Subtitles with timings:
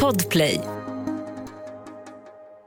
[0.00, 0.60] Podplay.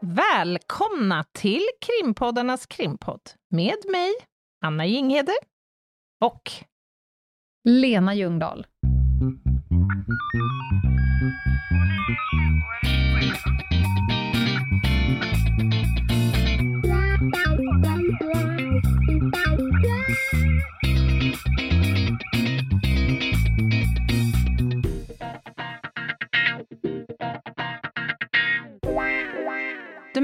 [0.02, 4.14] Välkomna till krimpoddarnas krimpodd med mig,
[4.66, 5.34] Anna Jinghede
[6.22, 6.52] och
[7.64, 8.66] Lena Ljungdahl.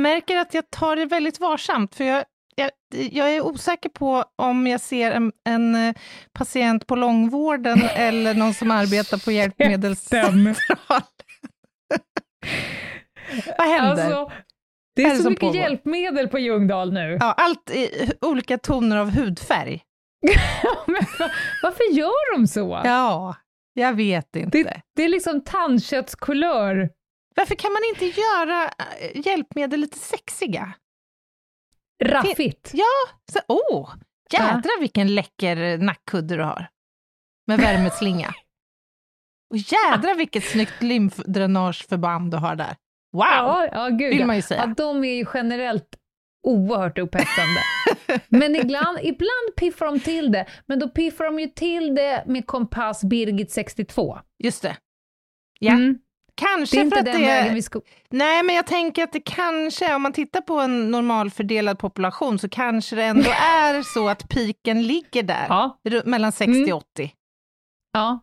[0.02, 2.24] Märker att jag tar det väldigt varsamt, för jag,
[2.56, 2.72] jag,
[3.12, 5.96] jag är osäker på om jag ser en, en eh,
[6.34, 10.56] patient på långvården eller någon som arbetar på hjälpmedelscentral.
[13.58, 14.04] Vad händer?
[14.04, 14.32] Alltså,
[14.96, 15.56] det är, är så som mycket pågår?
[15.56, 17.18] hjälpmedel på Ljungdahl nu.
[17.20, 19.82] Ja, allt i olika toner av hudfärg.
[21.64, 22.82] Varför gör de så?
[22.84, 23.36] Ja,
[23.74, 24.58] jag vet inte.
[24.58, 26.90] Det, det är liksom tandköttskulör.
[27.36, 28.66] Varför kan man inte göra
[29.00, 30.74] eh, hjälpmedel lite sexiga?
[32.04, 32.72] Raffigt.
[33.32, 33.94] Så, åh,
[34.34, 36.68] jädrar vilken läcker nackkudde du har.
[37.48, 38.34] Med värmeslinga.
[39.50, 42.76] Och jädrar vilket snyggt lymfdränageförband du har där.
[43.14, 43.24] Wow!
[43.24, 44.26] Ja, ja, gud vill ja.
[44.26, 44.66] man ju säga.
[44.68, 45.98] Ja, de är ju generellt
[46.48, 47.62] oerhört upphetsande.
[48.28, 52.48] men ibland, ibland piffar de till det, men då piffar de ju till det med
[52.48, 54.20] kompass Birgit 62.
[54.44, 54.78] Just det.
[55.60, 56.00] Ja, Mm.
[56.48, 57.56] Kanske Det är inte för att den det vägen är...
[57.56, 57.82] vi ska...
[58.10, 62.50] Nej, men jag tänker att det kanske, om man tittar på en normalfördelad population, så
[62.50, 66.74] kanske det ändå är så att piken ligger där, Ja, mellan 60 Mm.
[66.74, 67.12] och 80.
[67.94, 68.20] ja.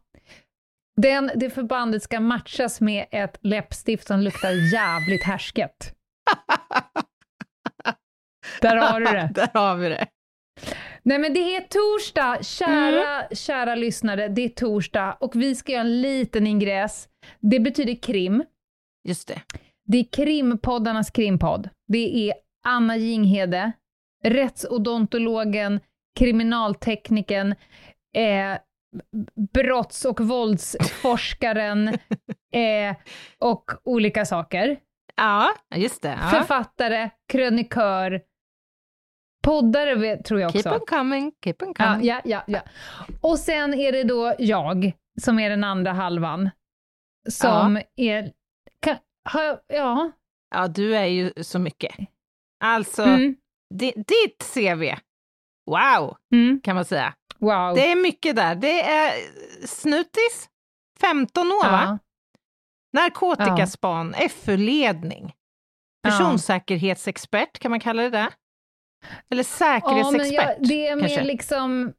[1.02, 5.94] Den, det förbandet ska matchas med ett läppstift som luktar jävligt härsket.
[8.60, 9.30] Där har du det.
[9.34, 10.06] där har vi det.
[11.08, 15.80] Nej men det är torsdag, kära, kära lyssnare, det är torsdag och vi ska göra
[15.80, 17.08] en liten ingress.
[17.40, 18.44] Det betyder krim.
[19.08, 19.42] Just det.
[19.86, 21.68] Det är krimpoddarnas krimpodd.
[21.86, 23.72] Det är Anna Jinghede,
[24.24, 25.80] rättsodontologen,
[26.18, 27.54] kriminaltekniken,
[28.16, 28.58] eh,
[29.54, 31.88] brotts och våldsforskaren
[32.52, 32.96] eh,
[33.38, 34.78] och olika saker.
[35.16, 36.18] Ja, just det.
[36.22, 36.28] Ja.
[36.28, 38.22] Författare, krönikör,
[39.48, 40.74] poddare tror jag Keep också.
[40.74, 42.06] on coming, keep on Ja, coming.
[42.06, 42.60] ja, ja, ja.
[43.20, 46.50] Och sen är det då jag, som är den andra halvan,
[47.30, 48.32] som är...
[48.80, 48.96] Kan,
[49.34, 50.10] jag, ja.
[50.54, 51.94] Ja, du är ju så mycket.
[52.64, 53.36] Alltså, Mm,
[53.74, 54.94] di- ditt CV,
[55.70, 57.14] wow, mm, kan man säga.
[57.38, 57.74] wow.
[57.74, 58.54] Det är mycket där.
[58.54, 59.12] Det är
[59.66, 60.48] snutis,
[61.00, 61.82] 15 år va?
[61.82, 61.98] ja,
[63.00, 65.34] Narkotikaspan, FU-ledning,
[66.02, 66.10] Ja.
[66.10, 68.28] personsäkerhetsexpert, kan man kalla det det?
[69.30, 71.24] Eller ja, säkerhetsexpert, jag, det är med kanske?
[71.24, 71.92] liksom...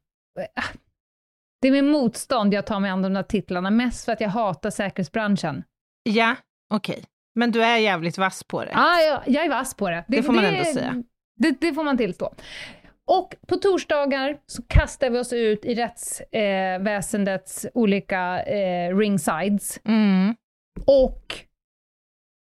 [1.62, 4.28] Det är med motstånd jag tar mig an de där titlarna, mest för att jag
[4.28, 5.64] hatar säkerhetsbranschen.
[6.02, 6.36] Ja,
[6.74, 7.04] okej.
[7.34, 8.70] Men du är jävligt vass på det.
[8.72, 10.04] Ja, jag, är vass på det.
[10.08, 11.02] Det får man ändå säga.
[11.36, 12.34] Det, det får man tillstå.
[13.06, 19.80] Och på torsdagar så kastar vi oss ut i rättsväsendets eh, olika eh, ringsides.
[19.84, 20.34] Mm.
[20.86, 21.34] Och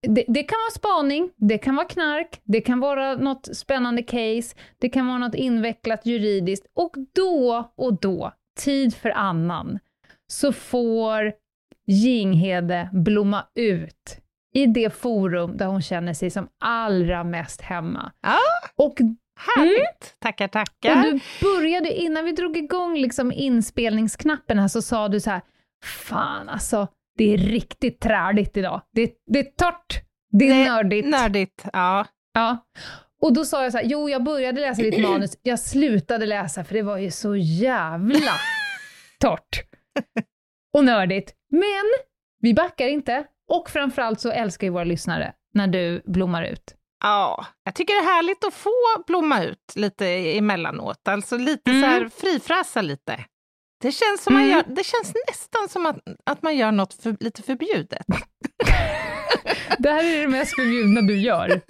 [0.04, 4.56] det, det kan vara spaning, det kan vara knark, det kan vara något spännande case,
[4.80, 6.68] det kan vara något invecklat juridiskt.
[6.74, 9.80] Och då och då, tid för annan,
[10.28, 11.34] så får
[11.88, 14.20] Jinghede blomma ut
[14.54, 18.12] i det forum där hon känner sig som allra mest hemma.
[18.22, 18.38] Ja.
[18.76, 18.98] Och,
[19.40, 20.16] Härligt!
[20.20, 21.04] Tackar, och tackar.
[21.04, 25.42] du började, innan vi drog igång liksom inspelningsknappen här, så sa du så här,
[25.84, 26.88] fan alltså,
[27.18, 28.82] det är riktigt träligt idag.
[28.94, 30.02] Det, det är torrt,
[30.32, 31.08] det är Det nördigt.
[31.08, 32.06] Nördigt, ja.
[32.34, 32.58] Ja.
[33.22, 36.64] Och då sa jag så här, jo jag började läsa ditt manus, jag slutade läsa
[36.64, 38.32] för det var ju så jävla
[39.20, 39.62] torrt
[40.78, 41.34] och nördigt.
[41.52, 41.84] Men
[42.42, 46.76] vi backar inte och framförallt så älskar ju våra lyssnare när du blommar ut.
[47.04, 48.70] Ja, jag tycker det är härligt att få
[49.08, 50.06] blomma ut lite
[50.38, 51.08] emellanåt.
[51.08, 51.82] Alltså lite Mm.
[51.82, 53.26] så här frifräsa lite.
[53.84, 54.54] Det känns, som man Mm.
[54.56, 58.06] gör, det känns nästan som att, att man gör något för, lite förbjudet.
[59.80, 61.62] Det här är det mest förbjudna du gör.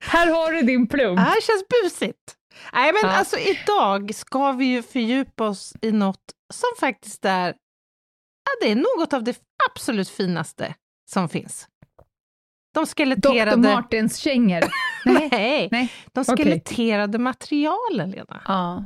[0.00, 1.16] Här har du din plugg.
[1.16, 2.34] Det här känns busigt.
[2.72, 3.16] Nej, men Ja.
[3.16, 6.22] alltså idag ska vi ju fördjupa oss i något
[6.54, 9.38] som faktiskt är, ja, det är något av det
[9.70, 10.74] absolut finaste
[11.10, 11.68] som finns.
[12.74, 12.90] De Dr.
[12.90, 13.56] skeletterade...
[13.74, 14.64] Martins kängor.
[15.04, 15.68] Nej.
[15.72, 18.42] Nej, de skeletterade materialen, Lena.
[18.46, 18.84] Ja.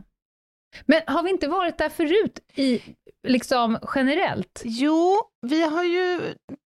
[0.86, 2.82] Men har vi inte varit där förut, i,
[3.28, 4.62] liksom generellt?
[4.64, 5.16] Jo,
[5.46, 6.20] vi har ju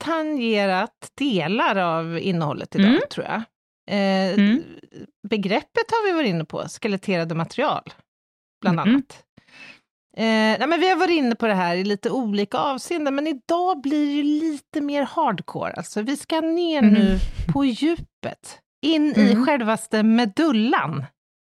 [0.04, 3.00] tangerat delar av innehållet idag, Mm.
[3.10, 3.42] tror jag.
[3.90, 4.62] Eh, Mm.
[5.28, 7.82] Begreppet har vi varit inne på, skeletterade material,
[8.60, 8.88] bland Mhm.
[8.88, 9.24] annat.
[10.16, 13.26] Eh, nej, men vi har varit inne på det här i lite olika avseenden, men
[13.26, 15.72] idag blir det lite mer hardcore.
[15.72, 16.94] Alltså, vi ska ner Mm.
[16.94, 17.18] nu
[17.52, 19.46] på djupet, in i Mm.
[19.46, 21.04] självaste medullan,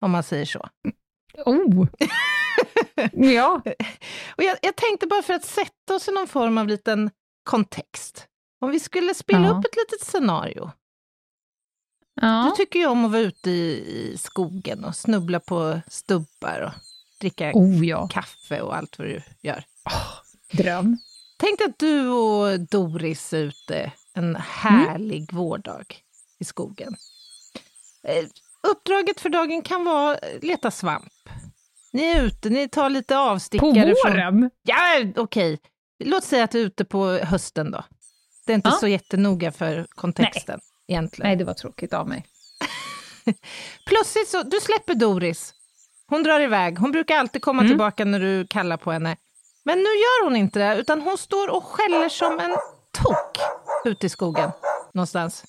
[0.05, 0.67] om man säger så.
[1.45, 1.87] Oh!
[3.13, 3.61] ja.
[4.37, 7.11] Och jag, jag tänkte bara för att sätta oss i någon form av liten
[7.43, 8.27] kontext.
[8.61, 9.49] Om vi skulle spela Ja.
[9.51, 10.71] upp ett litet scenario.
[12.21, 12.47] ja.
[12.49, 13.71] Du tycker ju om att vara ute i,
[14.13, 16.71] i skogen och snubbla på stubbar och
[17.19, 18.07] dricka Oh ja.
[18.07, 19.63] kaffe och allt vad du gör.
[20.51, 20.97] Dröm.
[21.37, 25.85] Tänk att du och Doris är ute en härlig vårdag
[26.39, 26.95] i skogen.
[28.67, 31.11] Uppdraget för dagen kan vara leta svamp.
[31.93, 34.11] Ni är ute, ni tar lite På avstickare från...
[34.13, 34.49] våren?
[34.63, 34.77] Ja,
[35.15, 35.59] okej.
[36.03, 37.83] Låt säga att du är ute på hösten då.
[38.45, 38.75] Det är inte Ja.
[38.75, 41.27] så jättenoga för kontexten egentligen.
[41.29, 42.25] Nej, det var tråkigt av mig.
[43.85, 45.53] Plötsligt så, du släpper Doris.
[46.07, 46.77] Hon drar iväg.
[46.79, 47.71] Hon brukar alltid komma Mm.
[47.71, 49.17] tillbaka när du kallar på henne.
[49.65, 52.51] Men nu gör hon inte det, utan hon står och skäller som en
[53.03, 53.37] tok
[53.85, 54.51] ute i skogen
[54.93, 55.43] någonstans.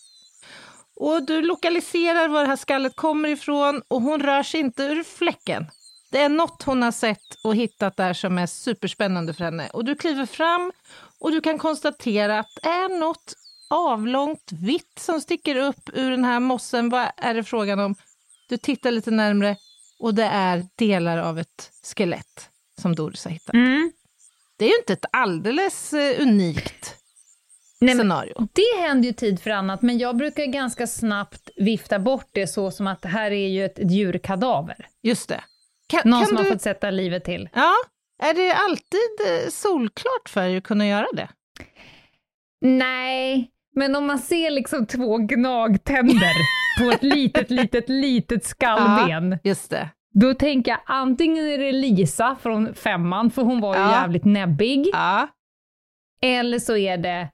[1.02, 5.02] Och du lokaliserar var det här skallet kommer ifrån och hon rör sig inte ur
[5.02, 5.66] fläcken.
[6.10, 9.68] Det är något hon har sett och hittat där som är superspännande för henne.
[9.72, 10.72] Och du kliver fram
[11.20, 13.34] och du kan konstatera att det är något
[13.70, 16.88] avlångt vitt som sticker upp ur den här mossen.
[16.88, 17.94] Vad är det frågan om?
[18.48, 19.56] Du tittar lite närmre
[19.98, 22.48] och det är delar av ett skelett
[22.80, 23.54] som Doris har hittat.
[23.54, 23.92] Mm.
[24.56, 27.01] Det är ju inte ett alldeles eh, unikt
[27.82, 28.48] Nej, men scenario.
[28.52, 32.70] det händer ju tid för annat, men jag brukar ganska snabbt vifta bort det så
[32.70, 34.86] som att det här är ju ett djurkadaver.
[35.02, 35.40] Just det.
[35.88, 36.42] Kan, Någon kan som du...
[36.42, 37.48] har fått sätta livet till.
[37.54, 37.72] Ja,
[38.22, 41.28] är det alltid eh, solklart för er att kunna göra det?
[42.60, 46.32] Nej, men om man ser liksom två gnagtänder
[46.80, 49.88] på ett litet, litet, litet skallben, Just det.
[50.14, 53.90] då tänker jag antingen är det Lisa från femman, för hon var ju Ja.
[53.92, 55.28] jävligt näbbig, Ja.
[56.22, 57.28] eller så är det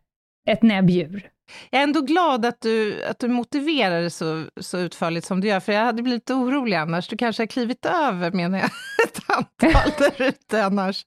[0.48, 1.30] ett näbbdjur.
[1.70, 5.48] Jag är ändå glad att du, att du motiverar det så, så utförligt som du
[5.48, 7.08] gör, för jag hade blivit orolig annars.
[7.08, 8.66] Du kanske har klivit över, menar jag,
[9.08, 11.06] ett antal där ute annars.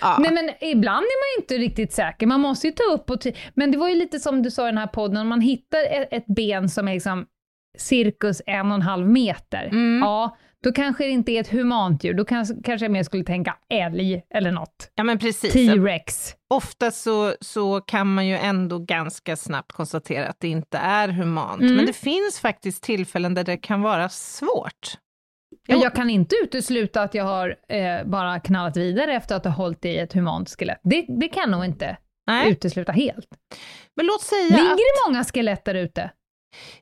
[0.00, 0.16] Ja.
[0.20, 3.18] Nej men ibland är man ju inte riktigt säker, man måste ju ta upp och...
[3.54, 5.78] Men det var ju lite som du sa i den här podden, om man hittar
[5.90, 7.26] ett, ett ben som är liksom
[7.78, 10.00] cirkus en och en halv meter, Mm.
[10.02, 13.24] ja, då kanske det inte är ett humant djur, då kanske, kanske jag mer skulle
[13.24, 14.90] tänka älg eller något.
[14.94, 15.52] ja, men precis.
[15.52, 16.34] T-rex.
[16.54, 21.60] Ofta så, så kan man ju ändå ganska snabbt konstatera att det inte är humant.
[21.62, 21.76] Mm.
[21.76, 24.98] Men det finns faktiskt tillfällen där det kan vara svårt.
[25.68, 25.78] Jo.
[25.82, 29.84] jag kan inte utesluta att jag har eh, bara knallat vidare efter att ha hållit
[29.84, 30.80] i ett humant skelett.
[30.82, 31.96] Det, det kan jag nog inte
[32.26, 32.50] Nej.
[32.52, 33.28] utesluta helt.
[33.96, 36.10] Men låt säga Ligger att det många skelett där ute?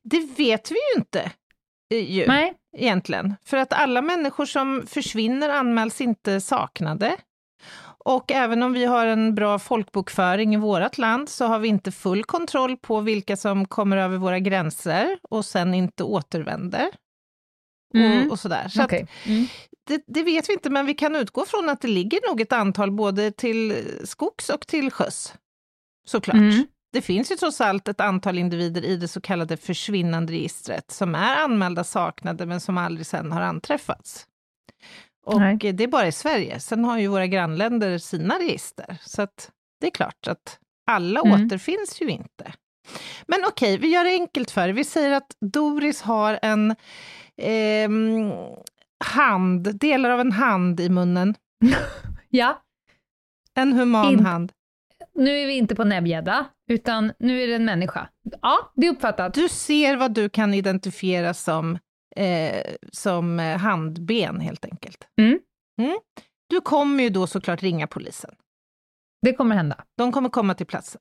[0.03, 1.31] det vet vi ju inte.
[1.95, 2.27] eh, Ju.
[2.27, 2.55] Nej.
[2.77, 3.35] Egentligen.
[3.45, 7.17] För att alla människor som försvinner anmäls inte saknade.
[8.05, 11.93] Och även om vi har en bra folkbokföring i vårt land så har vi inte
[11.93, 16.89] full kontroll på vilka som kommer över våra gränser och sen inte återvänder.
[17.95, 18.27] Mm.
[18.27, 18.69] Och, och sådär.
[18.69, 19.07] Så Okej.
[19.27, 19.47] Mm.
[19.87, 22.53] det, det vet vi inte, men vi kan utgå från att det ligger nog ett
[22.53, 25.35] antal både till skogs och till sjöss.
[26.07, 26.37] Såklart.
[26.37, 26.67] Mm.
[26.93, 31.37] Det finns ju trots allt ett antal individer i det så kallade försvinnanderegistret som är
[31.37, 34.27] anmälda saknade men som aldrig sen har anträffats.
[35.27, 35.59] Och Nej.
[35.65, 36.61] eh, det är bara i Sverige.
[36.61, 38.97] Sen har ju våra grannländer sina register.
[39.01, 39.27] Så
[39.81, 40.59] det är klart att
[40.91, 41.47] alla Mm.
[41.47, 42.53] återfinns ju inte.
[43.27, 44.69] Men okej, vi gör det enkelt för.
[44.69, 46.77] Vi säger att Doris har en
[47.43, 48.33] ehm,
[49.05, 51.35] hand, delar av en hand i munnen.
[52.35, 52.63] Ja,
[53.55, 54.53] En human In- hand.
[55.15, 58.09] nu är vi inte på näbbgädda, utan nu är det en människa.
[58.43, 59.35] Ja, det är uppfattat.
[59.35, 61.79] Du ser vad du kan identifiera som,
[62.17, 65.09] eh, som eh, handben, helt enkelt.
[65.21, 65.39] Mm.
[65.83, 65.99] Mm.
[66.49, 68.31] Du kommer ju då såklart ringa polisen.
[69.23, 69.85] Det kommer hända.
[69.99, 71.01] De kommer komma till platsen.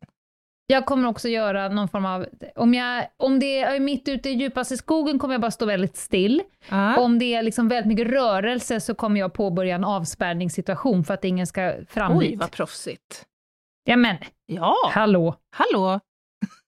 [0.67, 2.25] Jag kommer också göra någon form av,
[2.55, 5.97] om, jag, om det är mitt ute i djupaste skogen kommer jag bara stå väldigt
[5.97, 6.41] still.
[6.69, 6.97] Ja.
[6.97, 11.23] Om det är liksom väldigt mycket rörelse så kommer jag påbörja en avspärrningssituation för att
[11.23, 13.25] ingen ska fram Oj, vad proffsigt.
[13.83, 15.35] Ja men, Ja, hallå.
[15.55, 15.99] hallå.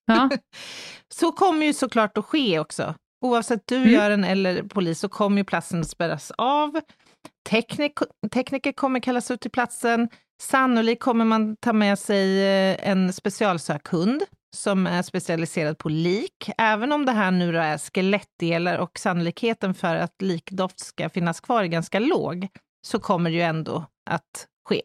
[0.06, 0.30] Ja.
[1.14, 2.96] Så kommer ju såklart att ske också.
[3.26, 3.90] Oavsett du Mm.
[3.92, 6.80] gör den eller polis så kommer ju platsen att spärras av.
[7.50, 7.94] Teknik,
[8.34, 10.10] tekniker kommer kallas ut till platsen.
[10.42, 14.24] Sannolikt kommer man ta med sig eh, en specialsökhund
[14.56, 16.50] som är specialiserad på lik.
[16.58, 21.64] Även om det här nu är skelettdelar och sannolikheten för att likdoft ska finnas kvar
[21.64, 22.48] är ganska låg,
[22.88, 24.82] så kommer det ju ändå att ske.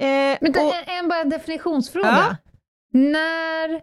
[0.00, 2.08] Eh, Men det och- är en bara en definitionsfråga.
[2.08, 2.36] Ja.
[2.92, 3.82] När,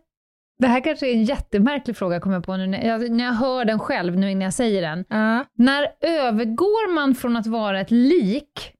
[0.59, 3.33] det här kanske är en jättemärklig fråga kommer jag på nu, när jag, när jag
[3.33, 5.05] hör den själv nu innan jag säger den.
[5.09, 5.45] Ja.
[5.53, 8.73] När övergår man från att vara ett lik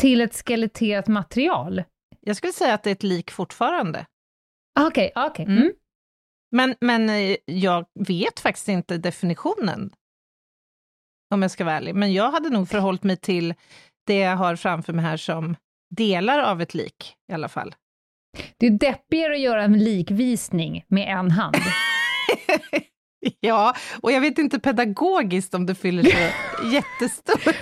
[0.00, 1.82] till ett skeletterat material?
[2.20, 4.06] Jag skulle säga att det är ett lik fortfarande.
[4.80, 5.42] Okej, okay, okej.
[5.44, 5.56] Okay.
[5.56, 5.72] Mm.
[6.50, 9.90] Men, men eh, jag vet faktiskt inte definitionen,
[11.34, 11.94] om jag ska vara ärlig.
[11.94, 13.54] Men jag hade nog förhållit mig till
[14.06, 15.56] det jag har framför mig här som
[15.96, 17.74] delar av ett lik i alla fall.
[18.56, 21.56] Det är deppigare att göra en likvisning med en hand.
[23.40, 27.56] ja, och jag vet inte pedagogiskt om det fyller så jättestort.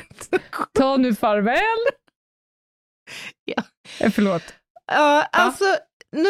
[0.72, 1.60] Ta nu farväl!
[3.44, 3.62] Ja.
[4.00, 4.42] Eh, förlåt.
[4.86, 5.78] Ja, alltså, ja.
[6.10, 6.28] nu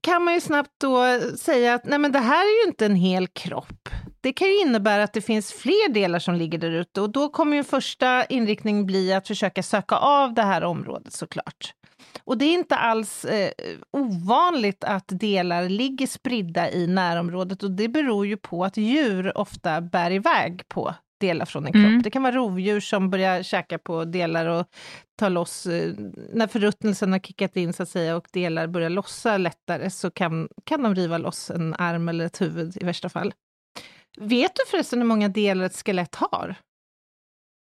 [0.00, 2.94] kan man ju snabbt då säga att nej men det här är ju inte en
[2.94, 3.88] hel kropp.
[4.24, 7.28] Det kan ju innebära att det finns fler delar som ligger där ute och då
[7.28, 11.74] kommer ju första inriktning bli att försöka söka av det här området såklart.
[12.24, 13.50] Och det är inte alls eh,
[13.90, 19.80] ovanligt att delar ligger spridda i närområdet och det beror ju på att djur ofta
[19.80, 21.84] bär iväg på delar från en kropp.
[21.84, 22.02] Mm.
[22.02, 24.66] Det kan vara rovdjur som börjar käka på delar och
[25.18, 25.92] ta loss, eh,
[26.32, 30.48] när förruttnelsen har kickat in så att säga och delar börjar lossa lättare så kan,
[30.64, 33.34] kan de riva loss en arm eller ett huvud i värsta fall.
[34.16, 36.54] Vet du förresten hur många delar ett skelett har?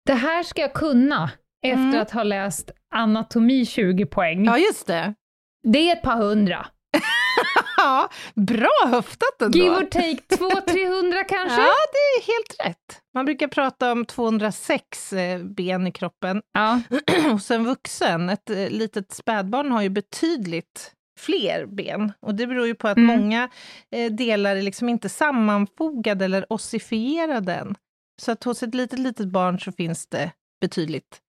[0.06, 1.30] Det här ska jag kunna
[1.62, 2.00] efter mm.
[2.00, 4.44] att ha läst anatomi 20 poäng.
[4.44, 5.14] Ja, just det.
[5.62, 6.66] Det är ett par hundra.
[7.76, 9.58] ja, bra höftat ändå.
[9.58, 11.60] Give or take 200-300 kanske?
[11.60, 13.02] Ja, det är helt rätt.
[13.14, 16.42] Man brukar prata om 206 eh, ben i kroppen.
[16.52, 16.80] Ja.
[17.32, 22.12] Hos en vuxen, ett eh, litet spädbarn har ju betydligt fler ben.
[22.20, 23.06] Och det beror ju på att mm.
[23.06, 23.50] många
[23.90, 27.74] eh, delar är liksom inte sammanfogade eller ossifierade än.
[28.22, 31.20] Så att hos ett litet, litet barn så finns det betydligt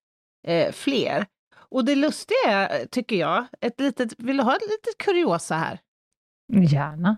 [0.46, 1.26] eh, fler.
[1.54, 5.78] Och det lustiga är, tycker jag, ett litet, vill du ha ett litet kuriosa här?
[6.52, 7.16] Gärna.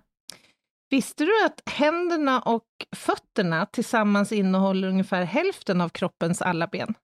[0.91, 2.67] Visste du att händerna och
[2.97, 6.95] fötterna tillsammans innehåller ungefär hälften av kroppens alla ben?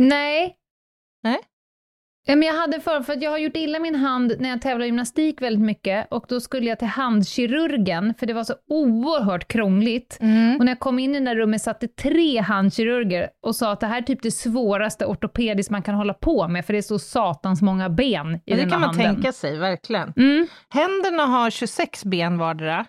[0.00, 0.56] Nej.
[1.22, 1.40] Nej?
[2.28, 4.62] Ja, men jag hade för, för att jag har gjort illa min hand när jag
[4.62, 9.48] tävlar gymnastik väldigt mycket och då skulle jag till handkirurgen för det var så oerhört
[9.48, 10.18] krångligt.
[10.20, 10.56] Mm.
[10.58, 13.72] Och när jag kom in i det där rummet satt det tre handkirurger och sa
[13.72, 16.78] att det här är typ det svåraste ortopediskt man kan hålla på med för det
[16.78, 19.14] är så satans många ben i ja, den Det kan man handen.
[19.14, 20.12] tänka sig, verkligen.
[20.16, 20.46] Mm.
[20.68, 22.86] Händerna har 26 ben vardera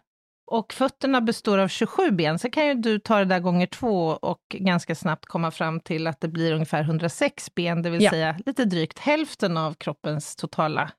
[0.47, 4.07] och fötterna består av 27 ben, så kan ju du ta det där gånger två
[4.07, 8.11] och ganska snabbt komma fram till att det blir ungefär 106 ben, det vill ja.
[8.11, 10.91] säga lite drygt hälften av kroppens totala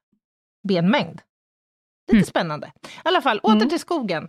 [0.68, 1.20] benmängd.
[2.06, 2.24] Lite mm.
[2.24, 2.66] spännande.
[2.66, 3.68] I alla fall, åter mm.
[3.68, 4.28] till skogen.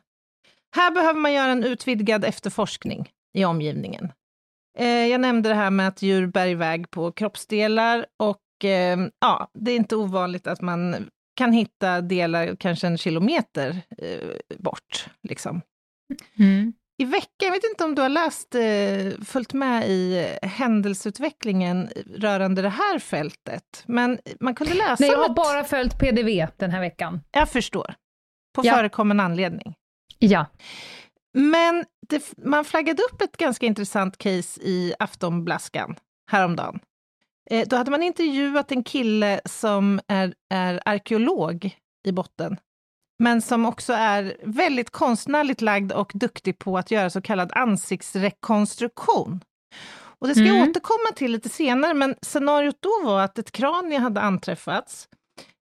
[0.76, 4.12] Här behöver man göra en utvidgad efterforskning i omgivningen.
[4.78, 9.52] Eh, jag nämnde det här med att djur bär iväg på kroppsdelar och eh, ja,
[9.54, 11.10] det är inte ovanligt att man
[11.40, 15.08] kan hitta delar kanske en kilometer eh, bort.
[15.24, 15.62] Liksom.
[16.40, 16.74] Mm.
[17.02, 22.62] I veckan, jag vet inte om du har läst, eh, följt med i händelseutvecklingen rörande
[22.62, 24.96] det här fältet, men man kunde läsa...
[25.00, 25.36] Nej, jag har ett...
[25.36, 27.22] bara följt PDV den här veckan.
[27.32, 27.94] Jag förstår.
[28.56, 28.74] På ja.
[28.74, 29.76] förekommen anledning.
[30.20, 30.46] Ja.
[31.34, 35.96] Men det, man flaggade upp ett ganska intressant case i Aftonblaskan
[36.32, 36.80] häromdagen.
[37.50, 41.78] Eh, då hade man intervjuat en kille som är, är arkeolog
[42.08, 42.58] i botten,
[43.24, 49.40] men som också är väldigt konstnärligt lagd och duktig på att göra så kallad ansiktsrekonstruktion.
[50.20, 50.56] Och det ska mm.
[50.56, 55.08] jag återkomma till lite senare, men scenariot då var att ett kranie hade anträffats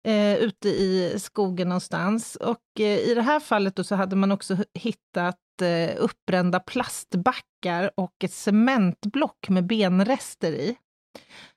[0.06, 2.36] eh, ute i skogen någonstans.
[2.36, 7.90] Och eh, i det här fallet då så hade man också hittat eh, uppbrända plastbackar
[7.96, 10.76] och ett cementblock med benrester i.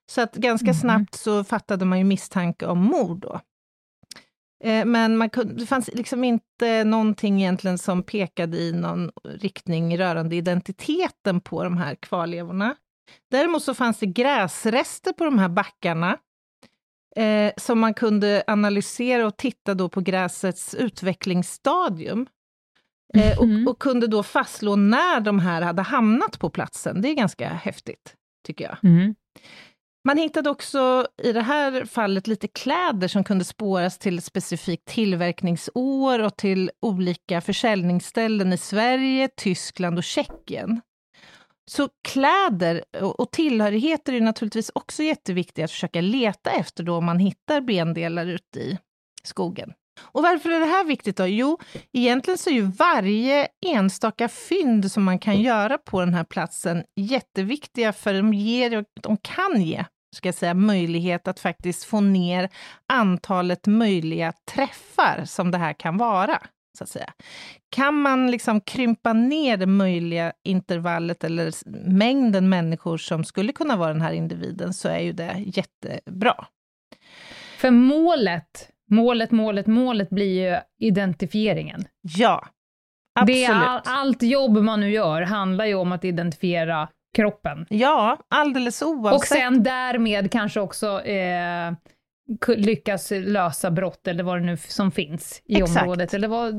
[0.09, 0.75] Så att ganska mm.
[0.75, 3.41] snabbt så fattade man ju misstanke om mord då.
[4.63, 9.97] Eh, men man kunde, det fanns liksom inte någonting egentligen som pekade i någon riktning
[9.97, 12.75] rörande identiteten på de här kvarlevorna.
[13.31, 16.17] Däremot så fanns det gräsrester på de här backarna
[17.15, 22.27] eh, som man kunde analysera och titta då på gräsets utvecklingsstadium.
[23.13, 27.01] Eh, och, och, kunde då fastslå när de här hade hamnat på platsen.
[27.01, 28.15] Det är ganska häftigt,
[28.47, 28.77] tycker jag.
[28.83, 29.15] Mm.
[30.05, 34.85] Man hittade också i det här fallet lite kläder som kunde spåras till ett specifikt
[34.85, 40.81] tillverkningsår och till olika försäljningsställen i Sverige, Tyskland och Tjeckien.
[41.69, 47.19] Så kläder och tillhörigheter är naturligtvis också jätteviktiga att försöka leta efter då om man
[47.19, 48.77] hittar bendelar ute i
[49.23, 49.73] skogen.
[49.99, 51.27] Och varför är det här viktigt då?
[51.27, 51.59] Jo,
[51.93, 56.83] egentligen så är ju varje enstaka fynd som man kan göra på den här platsen
[56.95, 59.85] jätteviktiga, för de, ger, de kan ge
[60.15, 62.49] ska jag säga, möjlighet att faktiskt få ner
[62.93, 66.41] antalet möjliga träffar som det här kan vara.
[66.77, 67.13] så att säga.
[67.69, 71.53] Kan man liksom krympa ner det möjliga intervallet eller
[71.89, 76.45] mängden människor som skulle kunna vara den här individen, så är ju det jättebra.
[77.57, 81.85] För målet, målet, målet, målet blir ju identifieringen.
[82.01, 82.47] Ja,
[83.19, 83.35] absolut.
[83.35, 87.65] Det är all, allt jobb man nu gör handlar ju om att identifiera kroppen.
[87.69, 89.19] Ja, alldeles oavsett.
[89.19, 91.71] Och sen därmed kanske också eh,
[92.47, 95.81] lyckas lösa brott eller vad det nu som finns i Exakt.
[95.81, 96.53] området, eller vad,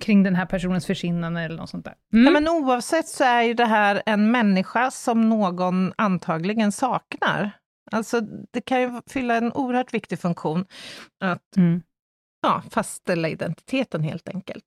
[0.00, 1.94] kring den här personens försvinnande eller något sånt där.
[2.12, 2.24] Mm.
[2.24, 7.50] Ja, men oavsett så är ju det här en människa som någon antagligen saknar.
[7.94, 8.20] Alltså
[8.50, 10.66] det kan ju fylla en oerhört viktig funktion
[11.20, 11.82] att mm
[12.44, 14.64] ja, fastställa identiteten helt enkelt.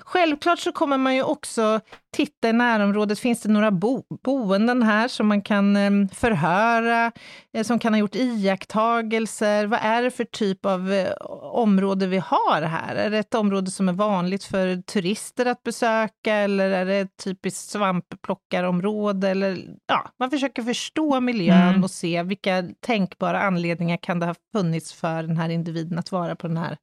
[0.00, 1.80] Självklart så kommer man ju också
[2.12, 7.12] titta i närområdet, finns det några bo boenden här som man kan eh, förhöra,
[7.52, 9.66] eh, som kan ha gjort iakttagelser?
[9.66, 11.12] Vad är det för typ av eh,
[11.52, 12.94] område vi har här?
[12.94, 17.16] Är det ett område som är vanligt för turister att besöka eller är det ett
[17.24, 19.28] typiskt svampplockarområde?
[19.28, 21.84] Eller, ja, man försöker förstå miljön mm.
[21.84, 26.36] och se vilka tänkbara anledningar kan det ha funnits för den här individen att vara
[26.36, 26.76] på den här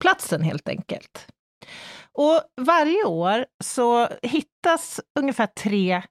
[0.00, 1.26] platsen helt enkelt.
[2.12, 6.02] Och varje år så hittas ungefär tre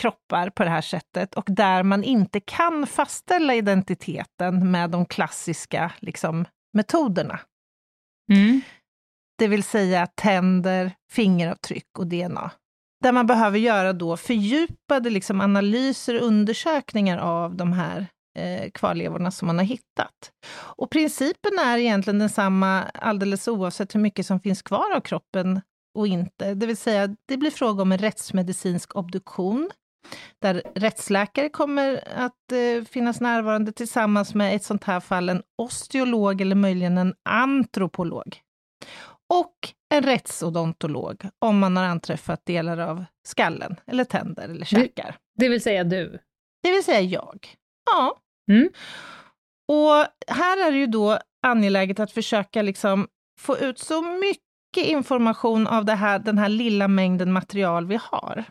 [0.00, 5.92] kroppar på det här sättet och där man inte kan fastställa identiteten med de klassiska
[5.98, 7.40] liksom, metoderna.
[8.32, 8.60] Mm.
[9.38, 12.50] Det vill säga tänder, fingeravtryck och DNA.
[13.02, 19.30] Där man behöver göra då fördjupade liksom, analyser och undersökningar av de här eh, kvarlevorna
[19.30, 20.32] som man har hittat.
[20.56, 25.60] Och principen är egentligen densamma alldeles oavsett hur mycket som finns kvar av kroppen
[25.98, 26.54] och inte.
[26.54, 29.70] Det vill säga, det blir fråga om en rättsmedicinsk obduktion
[30.42, 35.42] där rättsläkare kommer att eh, finnas närvarande tillsammans med i ett sånt här fall en
[35.58, 38.40] osteolog eller möjligen en antropolog.
[39.28, 39.54] Och
[39.94, 45.16] en rättsodontolog om man har anträffat delar av skallen, eller tänder eller käkar.
[45.34, 46.18] Det, det vill säga du?
[46.62, 47.48] Det vill säga jag.
[47.90, 48.18] Ja.
[48.48, 48.68] Mm.
[49.68, 53.08] Och här är det ju då angeläget att försöka liksom
[53.40, 58.44] få ut så mycket information av det här, den här lilla mängden material vi har.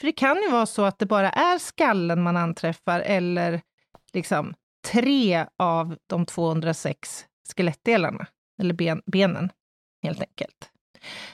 [0.00, 3.60] För det kan ju vara så att det bara är skallen man anträffar eller
[4.12, 4.54] liksom
[4.86, 7.24] tre av de 206
[7.56, 8.26] skelettdelarna,
[8.60, 9.50] eller ben, benen,
[10.02, 10.70] helt enkelt.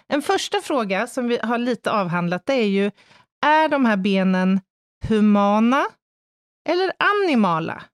[0.09, 2.91] En första fråga som vi har lite avhandlat, det är ju,
[3.47, 4.61] är de här benen
[5.09, 5.87] humana
[6.69, 7.85] eller animala?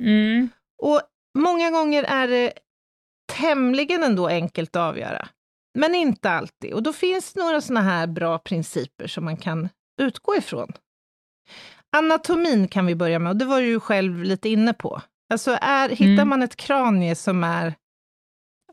[0.00, 0.48] Mm.
[0.82, 1.00] Och
[1.38, 2.52] många gånger är det
[3.32, 5.28] tämligen ändå enkelt att avgöra,
[5.78, 6.72] men inte alltid.
[6.72, 9.68] Och då finns det några sådana här bra principer som man kan
[10.00, 10.72] utgå ifrån.
[11.96, 15.02] Anatomin kan vi börja med, och det var du ju själv lite inne på.
[15.32, 16.28] Alltså är, hittar mm.
[16.28, 17.74] man ett kranie som är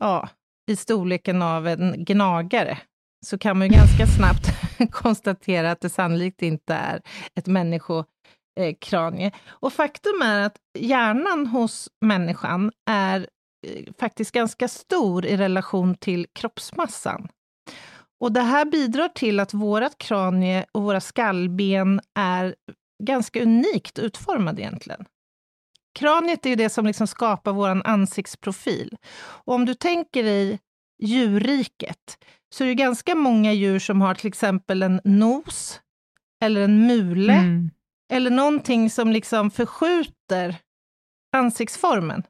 [0.00, 0.28] ja,
[0.70, 2.78] i storleken av en gnagare,
[3.26, 4.46] så kan man ju ganska snabbt
[4.92, 7.02] konstatera att det sannolikt inte är
[7.34, 8.04] ett människo
[8.56, 9.30] eh, kranie.
[9.48, 13.26] Och faktum är att hjärnan hos människan är
[13.66, 17.28] eh, faktiskt ganska stor i relation till kroppsmassan.
[18.20, 22.54] Och det här bidrar till att vårt kranie och våra skallben är
[23.04, 25.04] ganska unikt utformade egentligen.
[25.98, 28.96] Kraniet är ju det som liksom skapar vår ansiktsprofil.
[29.18, 30.58] Och om du tänker i
[31.02, 32.18] djurriket,
[32.54, 35.80] så är det ganska många djur som har till exempel en nos,
[36.44, 37.70] eller en mule, mm
[38.12, 40.56] eller någonting som liksom förskjuter
[41.36, 42.22] ansiktsformen.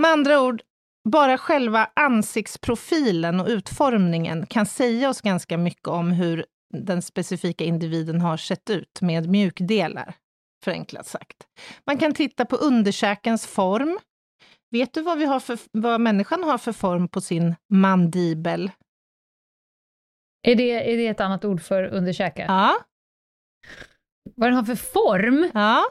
[0.00, 0.62] Med andra ord,
[1.08, 8.20] bara själva ansiktsprofilen och utformningen kan säga oss ganska mycket om hur den specifika individen
[8.20, 10.14] har sett ut med mjukdelar,
[10.64, 11.36] förenklat sagt.
[11.86, 13.98] Man kan titta på underkäkens form.
[14.70, 18.70] Vet du vad, vi har för, vad människan har för form på sin mandibel?
[20.42, 22.44] Är det, är det ett annat ord för underkäke?
[22.48, 22.76] Ja,
[24.36, 25.50] vad den har för form?
[25.54, 25.84] Ja.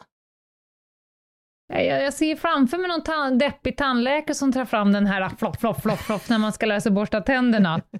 [1.73, 5.60] Jag, jag ser framför mig någon ta deppig tandläkare som tar fram den här flopp,
[5.60, 7.82] flopp, flopp, flopp när man ska lära sig borsta tänderna.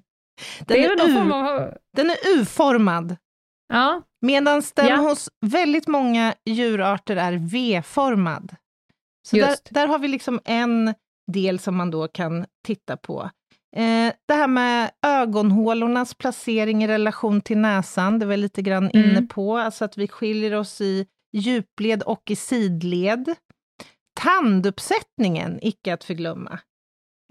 [0.60, 1.74] Den är, är, U, av...
[1.96, 3.16] den är U-formad.
[3.68, 4.02] Ja.
[4.20, 4.96] Medan den ja.
[4.96, 8.56] hos väldigt många djurarter är V-formad.
[9.28, 10.94] Så där, där, har vi liksom en
[11.32, 13.30] del som man då kan titta på.
[13.76, 18.90] Eh, det här med ögonhålornas placering i relation till näsan, det var jag lite grann
[18.90, 19.10] mm.
[19.10, 23.34] inne på, alltså att vi skiljer oss i djupled och i sidled.
[24.20, 26.58] Tanduppsättningen, icke att förglömma.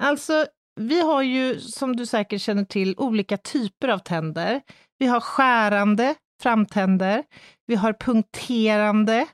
[0.01, 0.45] Alltså,
[0.79, 4.62] vi har ju, som du säkert känner till, olika typer av tänder.
[4.97, 7.23] Vi har skärande framtänder,
[7.67, 9.27] vi har punkterande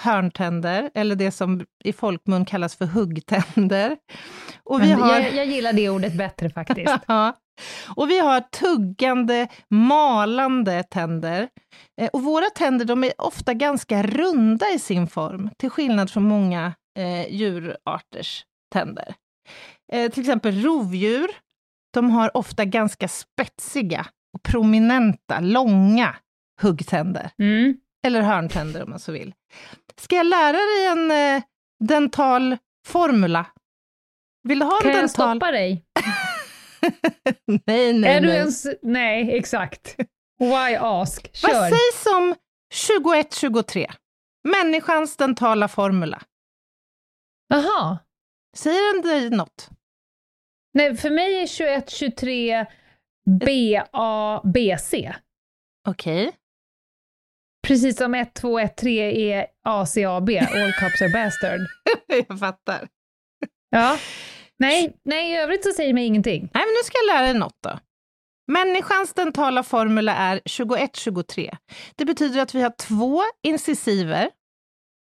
[0.00, 3.96] hörntänder, eller det som i folkmun kallas för huggtänder.
[4.70, 5.20] Och vi har...
[5.20, 6.94] jag, jag gillar det ordet bättre faktiskt.
[7.96, 11.48] Och vi har tuggande, malande tänder.
[12.00, 16.22] Eh, och våra tänder de är ofta ganska runda i sin form, till skillnad från
[16.22, 19.14] många eh, djurarters tänder.
[19.92, 21.30] Eh, till exempel rovdjur,
[21.94, 24.06] de har ofta ganska spetsiga
[24.36, 26.16] och prominenta, långa
[26.62, 27.30] huggtänder.
[27.38, 27.76] Mm.
[28.06, 29.34] Eller hörntänder om man så vill.
[30.00, 31.42] Ska jag lära dig en eh,
[31.84, 32.56] dental
[32.86, 33.46] formula?
[34.42, 35.36] Vill du ha en Kan jag dental?
[35.36, 35.84] stoppa dig?
[37.66, 38.36] nej, nej, är du nej.
[38.36, 38.66] ens...
[38.82, 39.96] Nej, exakt.
[40.38, 41.30] Why ask?
[41.42, 41.68] Vad Kör.
[41.68, 42.34] sägs om
[42.88, 43.90] 2123?
[44.48, 46.22] Människans dentala formula.
[47.48, 47.98] Jaha.
[48.56, 49.68] Säger den dig något?
[50.74, 52.66] Nej, för mig är 21, 23
[53.40, 54.94] BABC.
[55.88, 56.32] Okej.
[57.66, 61.60] Precis som 1, 2, 1, 3 är ACAB, All Cops are Bastard.
[62.28, 62.88] jag fattar.
[63.70, 63.98] Ja.
[64.58, 66.40] Nej, nej, i övrigt så säger mig ingenting.
[66.54, 67.78] Nej, men nu ska jag lära dig något då.
[68.52, 71.56] Människans dentala formula är 2123.
[71.96, 74.30] Det betyder att vi har två incisiver,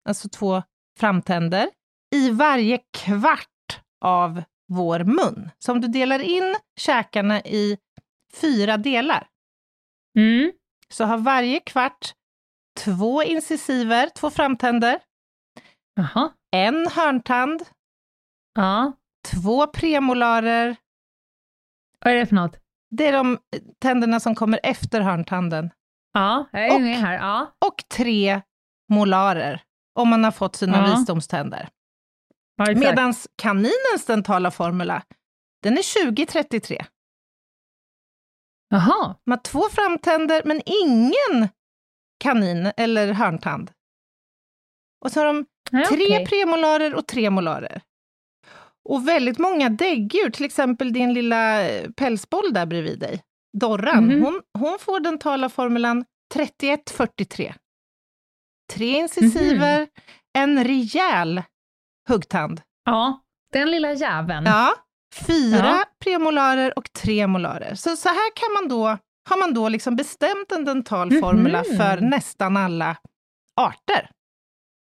[0.10, 0.64] alltså två
[1.00, 1.70] framtänder,
[2.16, 5.50] i varje kvart av vår mun.
[5.60, 7.78] Så om du delar in käkarna i
[8.34, 9.28] fyra delar,
[10.18, 10.52] Mm.
[10.94, 12.14] så har varje kvart
[12.80, 15.00] två incisiver, två framtänder,
[15.96, 16.32] Jaha.
[16.56, 17.64] en hörntand,
[18.54, 18.94] Ja.
[19.32, 20.76] två premolarer.
[22.00, 22.58] Vad är det för något?
[22.90, 23.38] Det är de
[23.82, 25.70] tänderna som kommer efter hörntanden.
[26.14, 27.14] Ja, jag är Och- med här.
[27.14, 27.56] Ja.
[27.66, 28.42] och tre
[28.90, 29.62] molarer
[29.96, 30.96] om man har fått sina Ja.
[30.96, 31.70] visdomständer.
[32.56, 32.66] ja.
[32.76, 35.04] Medan kaninens dentala formula,
[35.64, 36.86] den är 2033.
[38.70, 39.16] Jaha.
[39.26, 41.50] Man har två framtänder men ingen
[42.20, 43.72] kanin eller hörntand.
[45.06, 46.26] Och så har de Ja, tre okej.
[46.26, 47.82] premolarer och tre molarer.
[48.90, 53.22] Och väldigt många däggdjur, till exempel din lilla eh, pälsboll där bredvid dig,
[53.58, 54.22] Dorran, Mhm.
[54.24, 57.54] hon, hon får dentala formulan 3143.
[58.74, 59.88] Tre incisiver, Mhm.
[60.38, 61.42] en rejäl
[62.10, 62.62] huggtand.
[62.86, 63.22] Ja,
[63.54, 64.46] den lilla jäveln.
[64.46, 64.74] Ja,
[65.28, 65.84] fyra Ja.
[66.04, 67.76] premolarer och tre molarer.
[67.76, 68.98] Så, så här kan man då,
[69.30, 71.78] har man då liksom bestämt en dental formula Mhm.
[71.78, 72.98] för nästan alla
[73.62, 74.10] arter.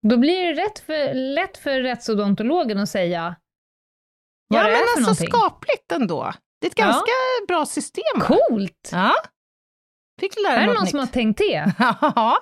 [0.10, 3.36] Då blir det rätt för, lätt för rättsodontologen att säga
[4.48, 5.28] vad ja, men alltså någonting.
[5.28, 6.34] skapligt ändå.
[6.62, 6.86] Det är ett Ja.
[6.86, 7.12] ganska
[7.48, 8.20] bra system.
[8.22, 8.90] Coolt!
[8.92, 9.14] Ja.
[10.22, 11.14] Fick lära Är det någon som har nytt?
[11.14, 11.72] tänkt det?
[12.02, 12.38] Ja.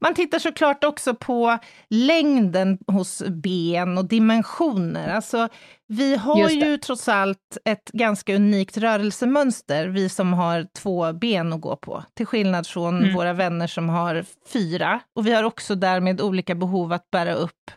[0.00, 1.58] Man tittar såklart också på
[1.90, 5.08] längden hos ben och dimensioner.
[5.14, 5.48] Alltså,
[5.88, 11.60] vi har ju trots allt ett ganska unikt rörelsemönster, vi som har två ben att
[11.60, 13.14] gå på, till skillnad från Mm.
[13.14, 15.00] våra vänner som har fyra.
[15.16, 17.70] Och vi har också därmed olika behov att bära upp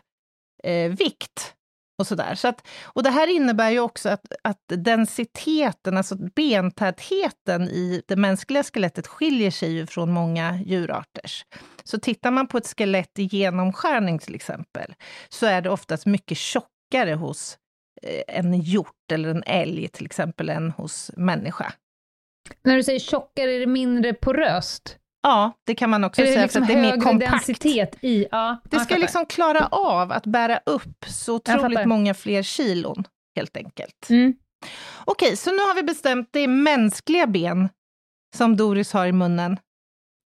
[0.64, 1.53] eh, vikt
[1.98, 2.34] och sådär.
[2.34, 8.16] Så att, och det här innebär ju också att, att densiteten, alltså bentätheten i det
[8.16, 11.44] mänskliga skelettet skiljer sig ju från många djurarters.
[11.84, 14.94] Så tittar man på ett skelett i genomskärning till exempel,
[15.28, 17.58] så är det oftast mycket tjockare hos
[18.02, 21.72] eh, en hjort eller en älg till exempel än hos människa.
[22.62, 24.98] När du säger tjockare, är det mindre poröst?
[25.26, 27.64] Ja, det kan man också säga, liksom för att det är mer kompakt.
[28.04, 28.26] i?
[28.30, 33.04] Ja, Det ska liksom klara av att bära upp så otroligt många fler kilon,
[33.36, 34.10] helt enkelt.
[34.10, 34.34] Mm.
[35.04, 37.68] Okej, så nu har vi bestämt det är mänskliga ben
[38.36, 39.58] som Doris har i munnen.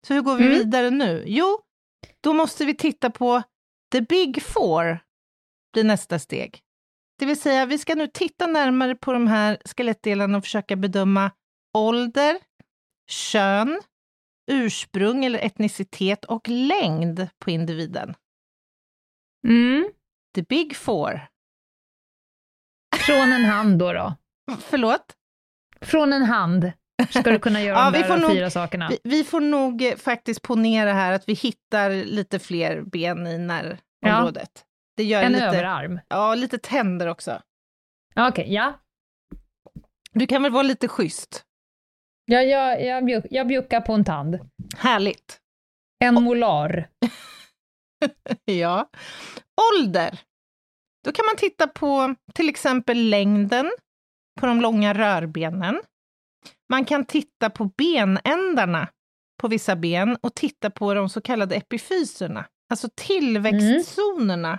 [0.06, 0.58] Så hur går vi Mm.
[0.58, 1.24] vidare nu?
[1.26, 1.58] Jo,
[2.20, 3.42] då måste vi titta på
[3.92, 4.98] the big four,
[5.72, 6.60] blir nästa steg.
[7.18, 11.30] Det vill säga, vi ska nu titta närmare på de här skelettdelarna och försöka bedöma
[11.78, 12.38] ålder,
[13.10, 13.80] kön,
[14.50, 18.14] ursprung eller etnicitet och längd på individen.
[19.48, 19.88] Mm.
[20.34, 21.20] The big four.
[22.96, 24.14] Från en hand då, då?
[24.60, 25.16] Förlåt?
[25.80, 26.72] Från en hand
[27.10, 28.88] ska du kunna göra Ja, de där får nog- fyra sakerna.
[28.88, 33.38] Vi, vi får nog eh, faktiskt ponera här att vi hittar lite fler ben i
[33.38, 34.64] närområdet.
[34.96, 36.00] Det gör en lite, överarm.
[36.08, 37.42] ja, lite tänder också.
[38.14, 38.80] Ja, Okej, ja.
[40.12, 41.44] Du kan väl vara lite schysst?
[42.24, 44.38] Jag, jag, jag, bjuck, jag bjuckar på en tand.
[44.76, 45.38] Härligt.
[46.04, 46.88] En molar.
[48.44, 48.90] Ja.
[49.72, 50.20] Ålder.
[51.04, 53.70] Då kan man titta på till exempel längden
[54.40, 55.80] på de långa rörbenen.
[56.70, 58.88] Man kan titta på benändarna
[59.40, 64.58] på vissa ben och titta på de så kallade epifyserna, alltså tillväxtzonerna,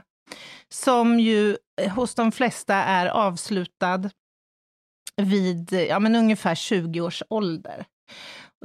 [0.69, 4.09] som ju eh, hos de flesta är avslutad
[5.21, 7.85] vid ja, men ungefär 20 års ålder.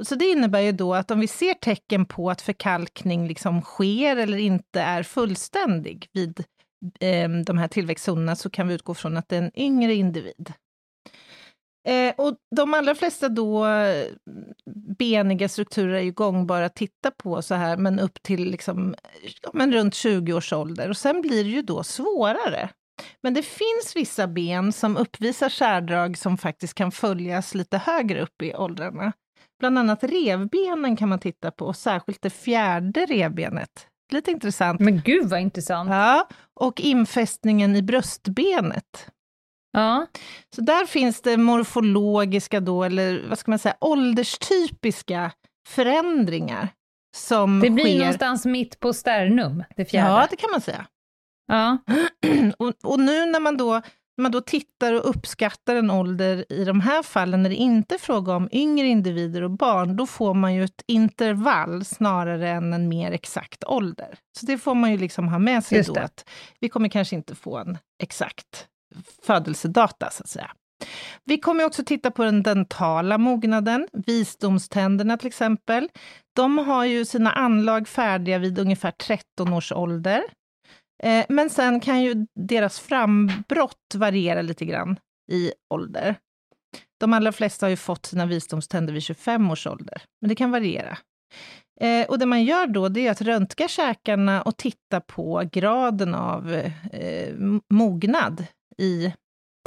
[0.01, 4.17] Så det innebär ju då att om vi ser tecken på att förkalkning liksom sker
[4.17, 6.43] eller inte är fullständig vid
[6.99, 10.53] eh, de här tillväxtzonerna så kan vi utgå från att det är en yngre individ.
[11.87, 13.67] Eh, och de allra flesta då
[14.99, 18.95] beniga strukturer är ju gångbara att titta på så här, men upp till liksom,
[19.41, 20.89] ja, men runt 20 års ålder.
[20.89, 22.69] Och sen blir det ju då svårare.
[23.21, 28.41] Men det finns vissa ben som uppvisar särdrag som faktiskt kan följas lite högre upp
[28.41, 29.13] i åldrarna.
[29.59, 33.87] Bland annat revbenen kan man titta på, särskilt det fjärde revbenet.
[34.11, 34.79] Lite intressant.
[34.79, 35.89] Men gud vad intressant!
[35.89, 36.27] Ja,
[36.59, 39.09] och infästningen i bröstbenet.
[39.71, 40.07] Ja.
[40.55, 45.31] Så där finns det morfologiska då, eller vad ska man säga, ålderstypiska
[45.67, 46.67] förändringar
[47.17, 47.99] som Det blir sker.
[47.99, 50.09] någonstans mitt på sternum, det fjärde.
[50.09, 50.85] Ja, det kan man säga.
[51.49, 51.77] Ja.
[52.57, 53.81] och, och nu när man då
[54.17, 57.95] när man då tittar och uppskattar en ålder i de här fallen, när det inte
[57.95, 62.73] är fråga om yngre individer och barn, då får man ju ett intervall snarare än
[62.73, 64.17] en mer exakt ålder.
[64.39, 67.35] Så det får man ju liksom ha med sig då, att vi kommer kanske inte
[67.35, 68.67] få en exakt
[69.25, 70.51] födelsedata, så att säga.
[71.25, 75.89] Vi kommer också titta på den dentala mognaden, visdomständerna till exempel.
[76.35, 80.23] De har ju sina anlag färdiga vid ungefär 13 års ålder.
[81.03, 84.99] Eh, Men sen kan ju deras frambrott variera lite grann
[85.31, 86.15] i ålder.
[86.99, 90.51] De allra flesta har ju fått sina visdomständer vid 25 års ålder, men det kan
[90.51, 90.97] variera.
[91.81, 96.15] Eh, och det man gör då, det är att röntga käkarna och titta på graden
[96.15, 96.53] av
[96.91, 97.35] eh,
[97.73, 98.45] mognad
[98.77, 99.13] i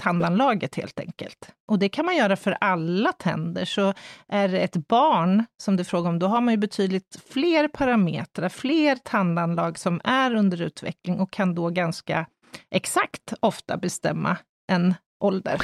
[0.02, 1.50] tandanlaget helt enkelt.
[1.68, 3.94] Och det kan man göra för alla tänder, så
[4.28, 7.68] är det ett barn som det är fråga om, då har man ju betydligt fler
[7.68, 12.26] parametrar, fler tandanlag som är under utveckling och kan då ganska
[12.70, 14.36] exakt ofta bestämma
[14.72, 15.60] en ålder.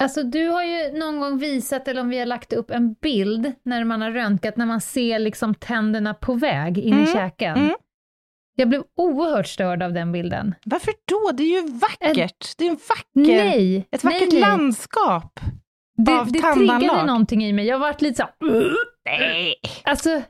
[0.00, 3.52] Alltså du har ju någon gång visat, eller om vi har lagt upp en bild,
[3.62, 7.56] när man har röntgat, när man ser liksom tänderna på väg in i Mm, käken.
[7.58, 7.74] mm.
[8.54, 10.54] Jag blev oerhört störd av den bilden.
[10.64, 11.30] Varför då?
[11.36, 12.54] Det är ju vackert!
[12.58, 13.88] Det är en vacker, Nej!
[13.90, 14.40] ett vackert nej, nej.
[14.40, 15.40] landskap.
[15.96, 16.80] Det, av det tandanlag.
[16.80, 17.66] triggade någonting i mig.
[17.66, 18.28] Jag varit lite så
[19.04, 19.54] Nej.
[19.84, 20.22] Alltså,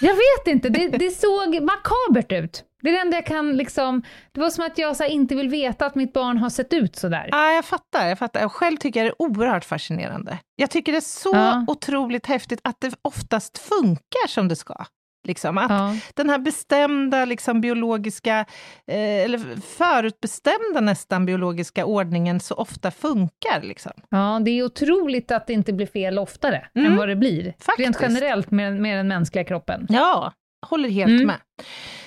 [0.00, 2.64] jag vet inte, det, det såg makabert ut.
[2.82, 5.48] Det är det enda jag kan liksom, det var som att jag så inte vill
[5.48, 7.28] veta att mitt barn har sett ut sådär.
[7.32, 8.08] Ja, jag fattar.
[8.08, 8.40] Jag fattar.
[8.40, 10.38] Jag själv tycker jag det är oerhört fascinerande.
[10.56, 11.64] Jag tycker det är så Ja.
[11.68, 14.84] otroligt häftigt att det oftast funkar som det ska.
[15.24, 15.96] Liksom, att Ja.
[16.14, 18.38] den här bestämda liksom, biologiska,
[18.86, 23.60] eh, eller förutbestämda nästan biologiska ordningen så ofta funkar.
[23.62, 23.92] Liksom.
[24.10, 26.92] ja, det är otroligt att det inte blir fel oftare Mm.
[26.92, 27.44] än vad det blir.
[27.60, 27.78] Faktiskt.
[27.78, 29.86] Rent generellt med, med den mänskliga kroppen.
[29.88, 30.32] Ja,
[30.66, 31.26] håller helt Mm.
[31.26, 31.36] med.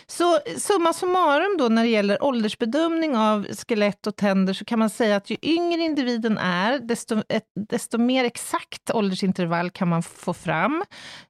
[0.09, 4.89] Så summa summarum då när det gäller åldersbedömning av skelett och tänder så kan man
[4.89, 10.33] säga att ju yngre individen är, desto, ett, desto mer exakt åldersintervall kan man få
[10.33, 10.83] fram.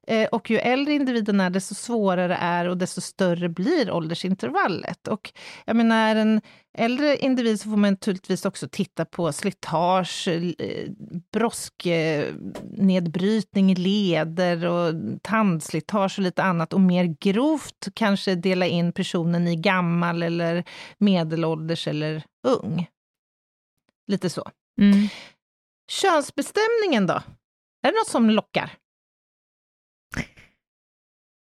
[0.06, 5.08] Eh, och ju äldre individen är, desto svårare är och desto större blir åldersintervallet.
[5.08, 5.32] Och
[5.64, 6.40] jag menar, är en
[6.78, 10.90] äldre individ så får man naturligtvis också titta på slitage, eh,
[11.32, 16.72] brosknedbrytning eh, i leder och tandslitage och lite annat.
[16.72, 20.64] Och mer grovt kanske dela in personen i gammal eller
[20.98, 22.86] medelålders eller ung.
[24.06, 24.50] Lite så.
[24.80, 25.08] Mm.
[25.90, 27.22] Könsbestämningen då?
[27.82, 28.72] Är det något som lockar?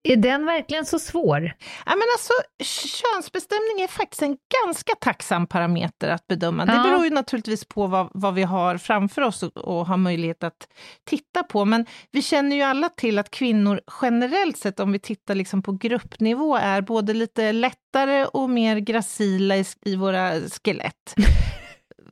[0.04, 1.54] Är den verkligen så svår?
[1.86, 6.66] Ja, men alltså, könsbestämning är faktiskt en ganska tacksam parameter att bedöma.
[6.66, 6.84] Det Ja.
[6.84, 10.68] beror ju naturligtvis på vad, vad vi har framför oss och, och har möjlighet att
[11.04, 11.66] titta på.
[11.66, 15.72] Men vi känner ju alla till att kvinnor generellt sett, om vi tittar liksom på
[15.72, 20.32] gruppnivå, är både lite lättare och mer gracila i, i våra
[20.64, 21.14] skelett.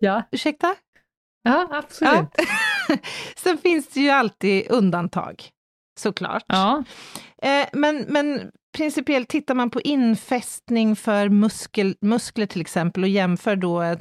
[0.04, 0.76] Ja, Ursäkta?
[1.44, 2.28] ja absolut.
[3.38, 5.44] Sen finns det ju alltid undantag,
[6.00, 6.44] såklart.
[6.48, 6.84] Ja.
[7.42, 13.56] Eh, men, men principiellt tittar man på infästning för muskel, muskler till exempel och jämför
[13.56, 14.00] då ett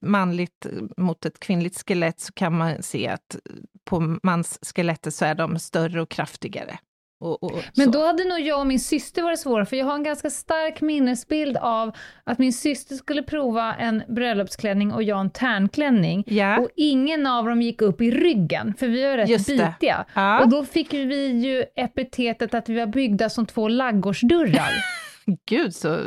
[0.00, 3.36] manligt mot ett kvinnligt skelett så kan man se att
[3.84, 6.78] på mansskelettet så är de större och kraftigare.
[7.20, 9.94] Och, och, Men då hade nog jag och min syster varit svåra, för jag har
[9.94, 15.30] en ganska stark minnesbild av att min syster skulle prova en bröllopsklänning och jag en
[15.30, 16.24] tärnklänning.
[16.26, 16.58] Ja.
[16.58, 20.04] Och ingen av dem gick upp i ryggen, för vi var rätt Just bitiga.
[20.14, 20.40] Ja.
[20.40, 24.70] Och då fick vi ju epitetet att vi var byggda som två laggårdsdörrar.
[25.48, 26.00] Gud så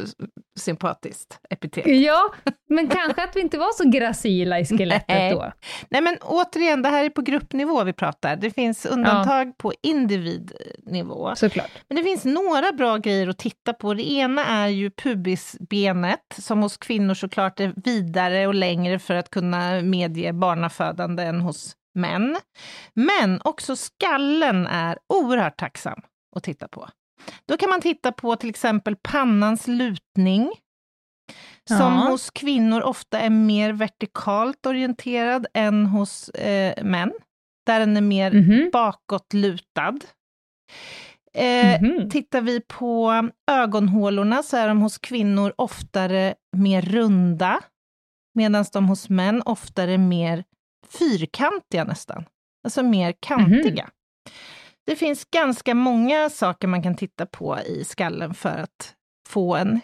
[0.60, 1.88] sympatiskt epitet.
[1.88, 2.34] ja,
[2.70, 5.32] men kanske att vi inte var så gracila i skelettet Nej.
[5.32, 5.52] då.
[5.90, 8.36] Nej men återigen, det här är på gruppnivå vi pratar.
[8.36, 11.36] Det finns undantag på individnivå.
[11.36, 11.72] Såklart.
[11.88, 13.94] Men det finns några bra grejer att titta på.
[13.94, 19.30] Det ena är ju pubisbenet, som hos kvinnor såklart är vidare och längre för att
[19.30, 22.38] kunna medge barnafödande än hos män.
[22.94, 26.02] Men också skallen är oerhört tacksam
[26.36, 26.90] att titta på.
[27.46, 30.52] Då kan man titta på till exempel pannans lutning.
[31.68, 32.08] som Ja.
[32.10, 37.12] hos kvinnor ofta är mer vertikalt orienterad än hos eh, män,
[37.66, 38.70] där den är mer Mhm.
[38.74, 39.98] bakåtlutad.
[41.34, 42.10] Eh, Mhm.
[42.10, 47.60] Tittar vi på ögonhålorna så är de hos kvinnor oftare mer runda,
[48.36, 50.44] medan de hos män oftare mer
[51.00, 52.26] fyrkantiga nästan.
[52.64, 53.90] Alltså mer kantiga.
[54.86, 58.96] Det finns ganska många saker man kan titta på i skallen för att
[59.30, 59.82] få en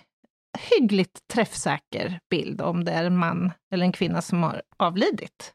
[0.57, 5.53] hyggligt träffsäker bild om det är en man eller en kvinna som har avlidit.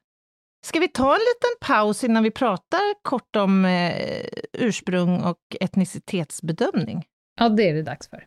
[0.67, 7.05] Ska vi ta en liten paus innan vi pratar kort om eh, ursprung och etnicitetsbedömning?
[7.41, 8.27] Ja, det är det dags för.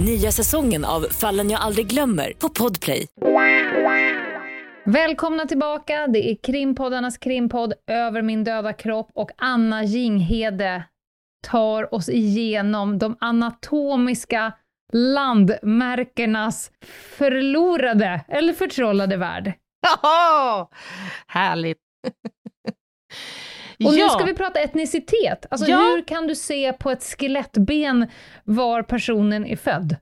[0.00, 3.06] Nya säsongen av Fallen jag aldrig glömmer på Podplay.
[4.84, 6.06] Välkomna tillbaka.
[6.06, 10.84] Det är krimpoddarnas krimpodd Över min döda kropp och Anna Jinghede
[11.46, 14.52] tar oss igenom de anatomiska
[14.92, 16.70] landmärkenas
[17.18, 19.52] förlorade eller förtrollade värld.
[19.82, 20.68] Jaha!
[21.26, 21.78] Härligt!
[23.84, 24.08] Och nu Ja.
[24.08, 25.46] ska vi prata etnicitet.
[25.50, 25.78] Alltså Ja.
[25.78, 28.06] hur kan du se på ett skelettben
[28.44, 29.96] var personen är född?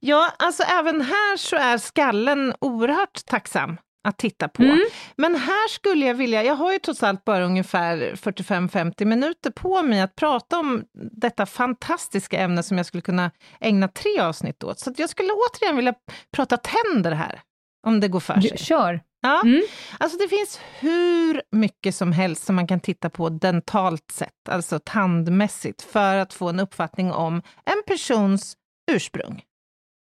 [0.00, 3.76] Ja, alltså även här så är skallen oerhört tacksam
[4.08, 4.62] att titta på.
[4.62, 4.80] Mm.
[5.16, 9.82] Men här skulle jag vilja, jag har ju trots allt bara ungefär 45-50 minuter på
[9.82, 14.78] mig att prata om detta fantastiska ämne som jag skulle kunna ägna tre avsnitt åt.
[14.80, 15.94] Så jag skulle återigen vilja
[16.32, 17.40] prata tänder här,
[17.86, 18.58] om det går för sig.
[18.58, 19.00] Kör!
[19.24, 19.40] Ja.
[19.44, 19.62] Mm.
[19.98, 24.80] Alltså det finns hur mycket som helst som man kan titta på dentalt sett, alltså
[24.84, 28.56] tandmässigt, för att få en uppfattning om en persons
[28.92, 29.42] ursprung.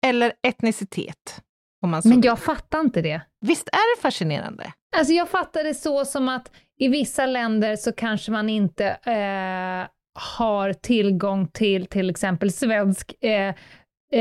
[0.06, 1.42] Eller etnicitet,
[1.84, 3.22] om man så Men jag fattar inte det.
[3.42, 4.74] Visst är det fascinerande?
[4.98, 9.88] Alltså jag fattar det så som att i vissa länder så kanske man inte eh,
[10.20, 13.54] har tillgång till till exempel svensk eh,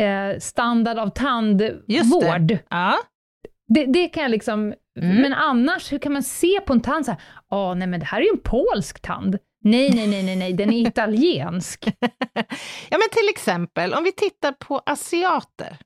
[0.00, 2.58] eh, standard av tandvård.
[2.68, 2.98] Ja.
[3.68, 5.16] Det, det kan jag liksom, Mm.
[5.22, 8.06] men annars, hur kan man se på en tand så här, åh nej men det
[8.06, 9.38] här är ju en polsk tand.
[9.64, 11.84] Nej, nej, nej, nej, nej, den är italiensk.
[12.90, 15.76] ja, men till exempel, om vi tittar på asiater,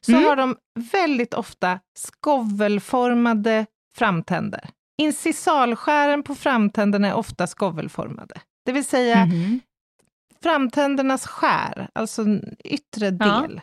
[0.00, 0.24] så Mm.
[0.24, 0.56] har de
[0.92, 4.68] väldigt ofta skovelformade framtänder.
[5.02, 8.34] Incisalskären på framtänderna är ofta skovelformade.
[8.64, 9.60] Det vill säga, Mhm.
[10.42, 12.24] framtändernas skär, alltså
[12.64, 13.10] yttre Ja.
[13.10, 13.62] del, ha,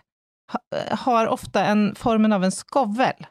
[0.92, 3.26] har ofta en formen av en skovel.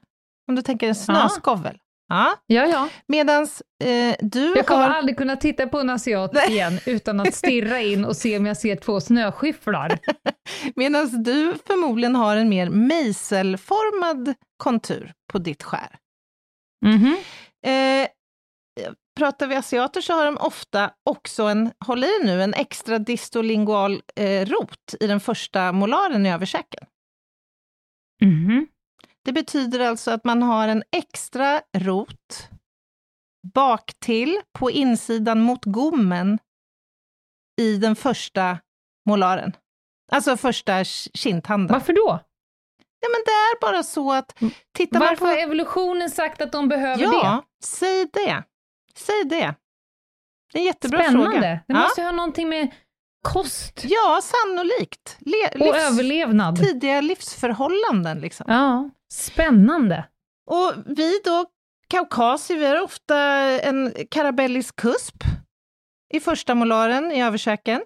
[0.48, 1.79] Om du tänker en snöskovel.
[2.09, 2.35] Ja.
[2.46, 2.88] Ja, ja.
[3.07, 3.42] Medan
[3.85, 4.94] eh, du Jag kommer har...
[4.94, 6.51] aldrig kunna titta på en asiat Nej.
[6.51, 9.98] igen utan att stirra in och se om jag ser två snöskyfflar.
[10.77, 15.98] Medan du förmodligen har en mer mejselformad kontur på ditt skär.
[16.85, 17.16] Mhm.
[17.66, 18.09] Eh,
[19.18, 24.03] pratar vi asiater så har de ofta också en, håll i nu, en extra distolingual
[24.16, 26.87] eh, rot i den första molaren i överkäken.
[28.22, 28.66] Mhm.
[29.24, 32.48] Det betyder alltså att man har en extra rot
[33.54, 36.38] bak till på insidan mot gommen
[37.61, 38.58] i den första
[39.08, 39.52] molaren.
[40.12, 41.72] Alltså första kindtanden.
[41.74, 42.20] Varför då?
[43.00, 44.38] Ja, men det är bara så att
[44.72, 45.26] tittar man Varför på...
[45.26, 48.44] har evolutionen sagt att de behöver Ja, säg det.
[48.94, 49.28] Säg det.
[49.30, 49.54] Det är en
[50.52, 50.61] det?
[50.61, 51.30] jättebra Spännande.
[51.32, 51.40] fråga.
[51.40, 51.74] Det Ja.
[51.78, 52.70] måste ju ha någonting med
[53.22, 55.16] kost ja, sannolikt.
[55.20, 56.56] Le- och livs- överlevnad.
[56.56, 58.46] Tidiga livsförhållanden liksom.
[58.48, 60.04] Ja, spännande.
[60.50, 61.44] Och vi då,
[61.88, 63.18] kaukasier, vi har ofta
[63.61, 65.16] en karabellisk kusp
[66.14, 67.82] i första molaren i överkäken.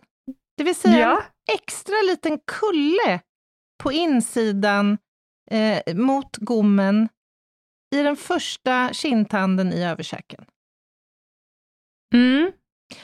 [0.57, 1.16] Det vill säga Ja.
[1.49, 3.20] en extra liten kulle
[3.83, 4.99] på insidan
[5.51, 7.09] eh, mot gommen
[7.94, 10.44] i den första kindtanden i överkäken.
[12.14, 12.53] Mm.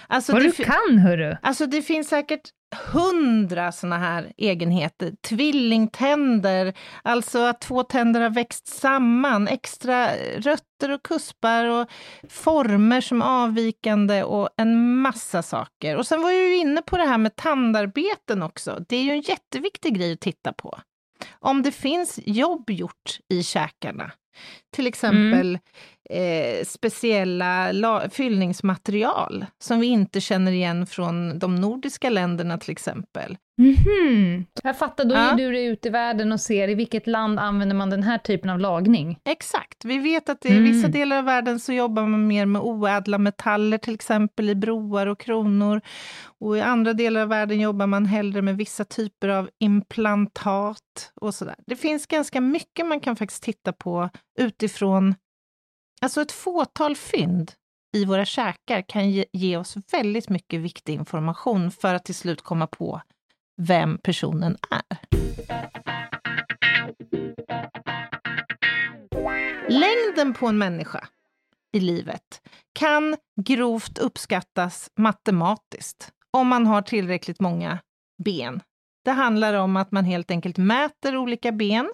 [0.06, 1.36] Alltså Vad du kan, hörru.
[1.42, 2.50] alltså det finns säkert
[2.92, 5.12] hundra såna här egenheter.
[5.28, 11.88] Tvillingtänder, alltså att två tänder har växt samman, extra rötter och kuspar och
[12.28, 15.96] former som avvikande och en massa saker.
[15.96, 18.84] Och sen var jag ju inne på det här med tandarbeten också.
[18.88, 20.78] Det är ju en jätteviktig grej att titta på.
[21.38, 24.12] Om det finns jobb gjort i käkarna.
[24.74, 25.58] Till exempel
[26.10, 33.36] eh, speciella la- fyllningsmaterial som vi inte känner igen från de nordiska länderna till exempel.
[33.58, 34.44] Mhm.
[34.62, 35.30] Jag fattar, då Ja.
[35.38, 38.18] ger du dig ut i världen och ser i vilket land använder man den här
[38.18, 39.18] typen av lagning.
[39.24, 39.84] Exakt.
[39.84, 40.90] Vi vet att i vissa Mm.
[40.92, 45.20] delar av världen så jobbar man mer med oädla metaller, till exempel i broar och
[45.20, 45.80] kronor.
[46.40, 51.34] Och i andra delar av världen jobbar man hellre med vissa typer av implantat och
[51.34, 51.54] sådär.
[51.66, 55.14] Det finns ganska mycket man kan faktiskt titta på utifrån,
[56.02, 57.52] alltså ett fåtal fynd
[57.96, 62.42] i våra käkar kan ge, ge oss väldigt mycket viktig information för att till slut
[62.42, 63.00] komma på
[63.56, 64.98] vem personen är.
[69.68, 71.08] Längden på en människa
[71.72, 72.42] i livet
[72.72, 77.78] kan grovt uppskattas matematiskt om man har tillräckligt många
[78.24, 78.60] ben.
[79.04, 81.90] Det handlar om att man helt enkelt mäter olika ben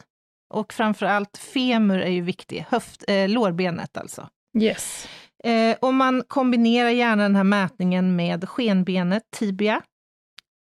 [0.49, 4.29] och framför allt femur är ju viktig, höft, eh, lårbenet alltså.
[4.59, 5.09] Yes.
[5.45, 9.83] Eh, och man kombinerar gärna den här mätningen med skenbenet, tibia,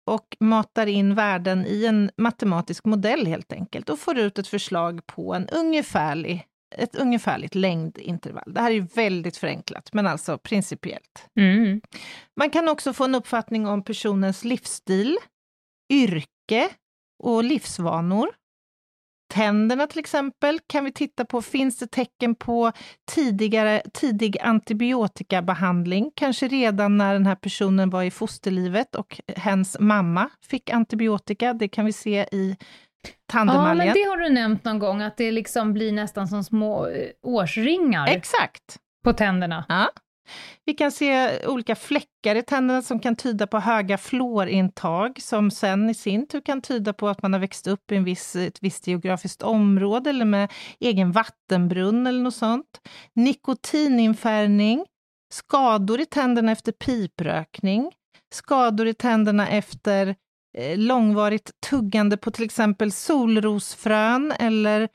[0.07, 5.07] och matar in värden i en matematisk modell helt enkelt och får ut ett förslag
[5.07, 8.55] på en ungefärlig, ett ungefärligt längdintervall.
[8.55, 11.28] Det här är väldigt förenklat, men alltså principiellt.
[11.39, 11.80] Mm.
[12.37, 15.18] Man kan också få en uppfattning om personens livsstil,
[15.93, 16.68] yrke
[17.22, 18.30] och livsvanor.
[19.33, 22.72] Tänderna till exempel kan vi titta på, finns det tecken på
[23.11, 26.11] tidigare, tidig antibiotikabehandling?
[26.16, 31.53] Kanske redan när den här personen var i fosterlivet och hens mamma fick antibiotika.
[31.55, 32.57] Det kan vi se i
[33.05, 33.76] Ja, tandemaljen.
[33.76, 37.09] men det har du nämnt någon gång, att det liksom blir nästan som små eh,
[37.22, 38.78] årsringar Exakt.
[39.05, 39.64] på tänderna.
[39.68, 39.91] Ja.
[40.64, 45.91] Vi kan se olika fläckar i tänderna som kan tyda på höga fluorintag, som sen
[45.91, 48.59] i sin tur kan tyda på att man har växt upp i en viss, ett
[48.62, 52.81] visst geografiskt område eller med egen vattenbrunn eller något sånt.
[53.14, 54.85] Nikotininfärgning,
[55.33, 57.93] skador i tänderna efter piprökning,
[58.35, 60.14] skador i tänderna efter
[60.59, 64.89] eh, långvarigt tuggande på till exempel solrosfrön eller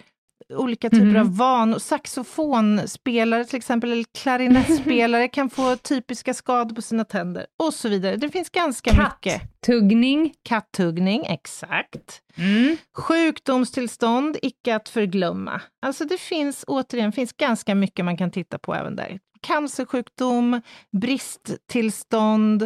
[0.53, 1.15] olika typer Mhm.
[1.21, 1.79] av vanor.
[1.79, 8.15] Saxofonspelare till exempel, eller klarinettspelare kan få typiska skador på sina tänder och så vidare.
[8.15, 9.41] Det finns ganska mycket.
[9.41, 10.33] Kattuggning.
[10.43, 12.21] Kattuggning, exakt.
[12.35, 12.77] Mm.
[12.97, 15.61] Sjukdomstillstånd, icke att förglömma.
[15.81, 19.19] Alltså det finns, återigen, finns ganska mycket man kan titta på även där.
[19.41, 20.61] Cancersjukdom,
[21.01, 22.63] bristtillstånd,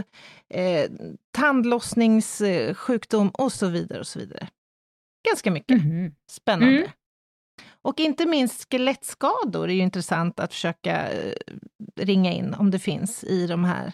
[0.53, 0.91] eh,
[1.31, 3.99] tandlossningssjukdom och så vidare.
[3.99, 4.47] och så vidare.
[5.29, 5.77] Ganska mycket.
[5.83, 6.15] Mhm.
[6.31, 6.75] Spännande.
[6.77, 6.89] Mm.
[7.83, 11.33] Och inte minst skelettskador är ju intressant att försöka eh,
[11.95, 13.93] ringa in om det finns i de här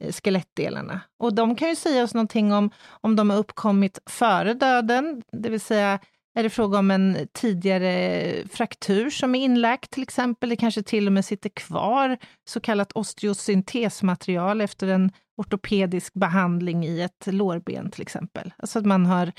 [0.00, 1.00] eh, skelettdelarna.
[1.18, 2.70] Och de kan ju säga oss någonting om
[3.00, 5.98] om de har uppkommit före döden, det vill säga
[6.38, 11.06] är det fråga om en tidigare fraktur som är inlagt till exempel, det kanske till
[11.06, 12.16] och med sitter kvar
[12.48, 18.54] så kallat osteosyntesmaterial efter en ortopedisk behandling i ett lårben till exempel.
[18.56, 19.32] Alltså att man har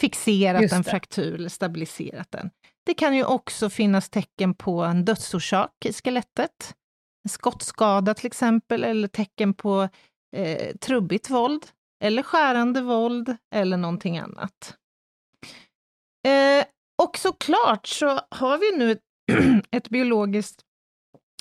[0.00, 2.50] fixerat en fraktur eller stabiliserat den.
[2.88, 6.74] Det kan ju också finnas tecken på en dödsorsak i skelettet.
[7.24, 9.88] En skottskada till exempel, eller tecken på
[10.36, 11.66] eh, trubbigt våld,
[12.04, 14.76] eller skärande våld, eller någonting annat.
[16.26, 16.64] Eh,
[17.02, 19.02] och såklart så har vi nu ett,
[19.70, 20.62] ett biologiskt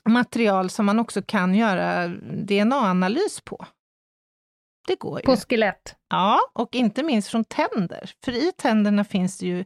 [0.10, 2.08] material som man också kan göra
[2.48, 3.66] DNA-analys på.
[4.88, 5.26] Det går ju.
[5.26, 5.96] På skelett.
[6.10, 8.12] Ja, och inte minst från tänder.
[8.26, 9.66] För i tänderna finns det ju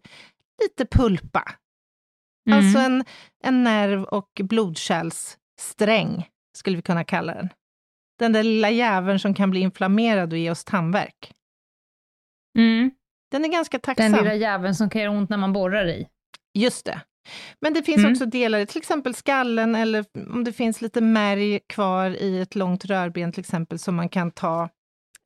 [0.61, 1.43] lite pulpa.
[2.49, 2.59] Mm.
[2.59, 3.03] Alltså en,
[3.43, 7.49] en nerv och blodkärlssträng, skulle vi kunna kalla den.
[8.19, 11.33] Den där lilla jäveln som kan bli inflammerad och ge oss tandvärk.
[12.57, 12.91] Mm.
[13.31, 14.11] Den är ganska Den tacksam.
[14.13, 16.07] lilla jäveln som kan göra ont när man borrar i.
[16.53, 17.01] Just det.
[17.61, 18.11] Men det finns Mm.
[18.11, 22.85] också delar till exempel skallen eller om det finns lite märg kvar i ett långt
[22.85, 24.69] rörben till exempel som man kan ta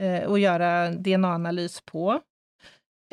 [0.03, 2.19] eh, och göra DNA-analys på.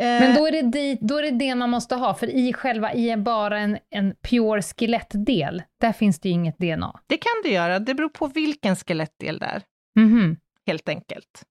[0.00, 2.52] Eh, Men då är, det dit, då är det det man måste ha, för i
[2.52, 7.00] själva, i bara en, en pure skelettdel, där finns det ju inget DNA.
[7.06, 7.78] Det kan det göra.
[7.78, 9.62] Det beror på vilken skelettdel det är,
[9.96, 10.36] Mhm.
[10.66, 11.42] helt enkelt.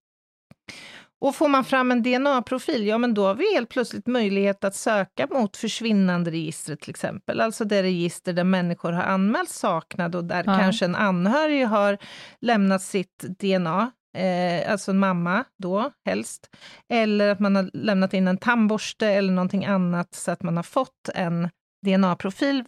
[1.22, 4.76] Och får man fram en DNA-profil, ja men då har vi helt plötsligt möjlighet att
[4.76, 7.42] söka mot försvinnande-registret till exempel.
[7.42, 10.58] Alltså det register där människor har anmält saknad och där Ja.
[10.60, 11.98] kanske en anhörig har
[12.40, 16.56] lämnat sitt DNA, eh, alltså en mamma då helst,
[16.90, 20.64] eller att man har lämnat in en tandborste eller någonting annat så att man har
[20.64, 21.50] fått en
[21.86, 22.66] DNA-profil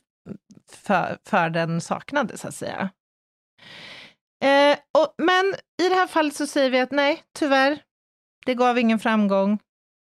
[0.71, 2.89] för, för den saknade, så att säga.
[4.43, 7.79] Eh, och, men i det här fallet så säger vi att nej, tyvärr,
[8.45, 9.59] det gav ingen framgång,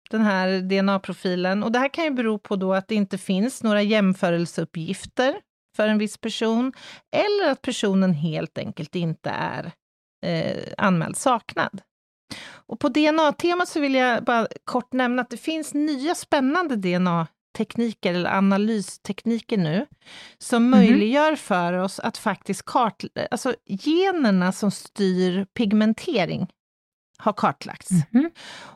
[0.09, 1.63] den här DNA-profilen.
[1.63, 5.41] Och det här kan ju bero på då att det inte finns några jämförelseuppgifter.
[5.77, 6.73] för en viss person,
[7.15, 9.71] eller att personen helt enkelt inte är
[10.21, 11.81] eh, anmäld saknad.
[12.67, 18.13] Och på DNA-temat så vill jag bara kort nämna att det finns nya spännande DNA-tekniker
[18.13, 19.85] eller analystekniker nu,
[20.37, 20.69] som Mhm.
[20.71, 26.47] möjliggör för oss att faktiskt kartlägga, alltså generna som styr pigmentering
[27.17, 27.89] har kartlagts.
[28.11, 28.31] Mhm.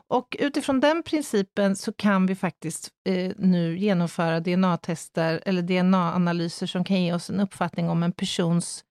[0.08, 6.84] Och utifrån den principen så kan vi faktiskt eh, nu genomföra DNA-tester eller DNA-analyser som
[6.84, 8.84] kan ge oss en uppfattning om en persons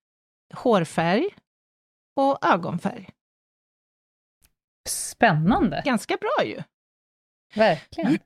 [0.54, 1.30] hårfärg
[2.16, 3.10] och ögonfärg.
[4.90, 6.64] Spännande, Ganska bra ju!
[7.56, 8.20] verkligen.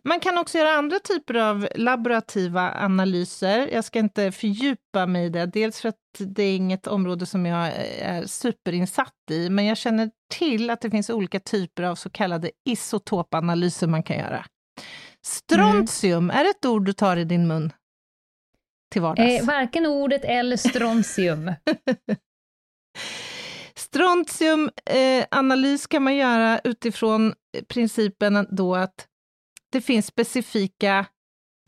[0.04, 3.68] Man kan också göra andra typer av laborativa analyser.
[3.72, 7.46] Jag ska inte fördjupa mig i det, dels för att det är inget område som
[7.46, 12.10] jag är superinsatt i, men jag känner till att det finns olika typer av så
[12.10, 14.46] kallade isotopanalyser man kan göra.
[15.26, 17.72] Strontium, är det ett ord du tar i din mun
[18.92, 19.40] till vardags?
[19.40, 21.52] Eh, varken ordet eller strontium.
[23.94, 27.34] Strontiumanalys kan man göra utifrån
[27.68, 29.06] principen då att
[29.72, 31.06] det finns specifika,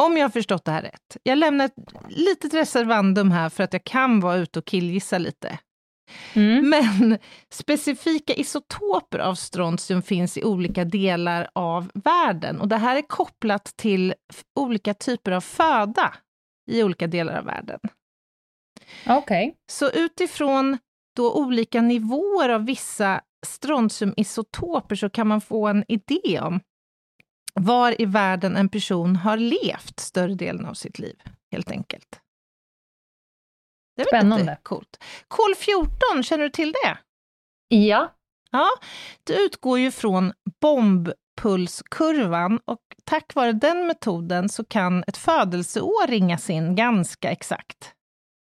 [0.03, 1.75] om jag har förstått det här rätt, jag lämnar ett
[2.09, 5.59] litet reservandum här för att jag kan vara ute och killgissa lite.
[6.35, 6.69] Mm.
[6.71, 7.19] Men
[7.51, 13.65] specifika isotoper av strontium finns i olika delar av världen och det här är kopplat
[13.77, 14.15] till
[14.61, 16.15] olika typer av föda
[16.71, 17.81] i olika delar av världen.
[19.07, 19.55] Okej.
[19.71, 20.79] Så utifrån
[21.17, 26.61] då olika nivåer av vissa strontiumisotoper så kan man få en idé om
[27.55, 31.17] var i världen en person har levt större delen av sitt liv,
[31.53, 32.21] helt enkelt.
[33.97, 34.45] Det är Spännande.
[34.45, 35.05] lite coolt.
[35.29, 36.99] Kol 14, känner du till det?
[37.69, 38.13] Ja.
[38.51, 38.69] Ja,
[39.25, 46.51] det utgår ju från bombpulskurvan och tack vare den metoden så kan ett födelseår ringas
[46.51, 47.93] in ganska exakt.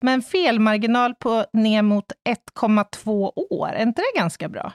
[0.02, 4.74] Med en felmarginal på ner mot 1,2 år, är inte det ganska bra?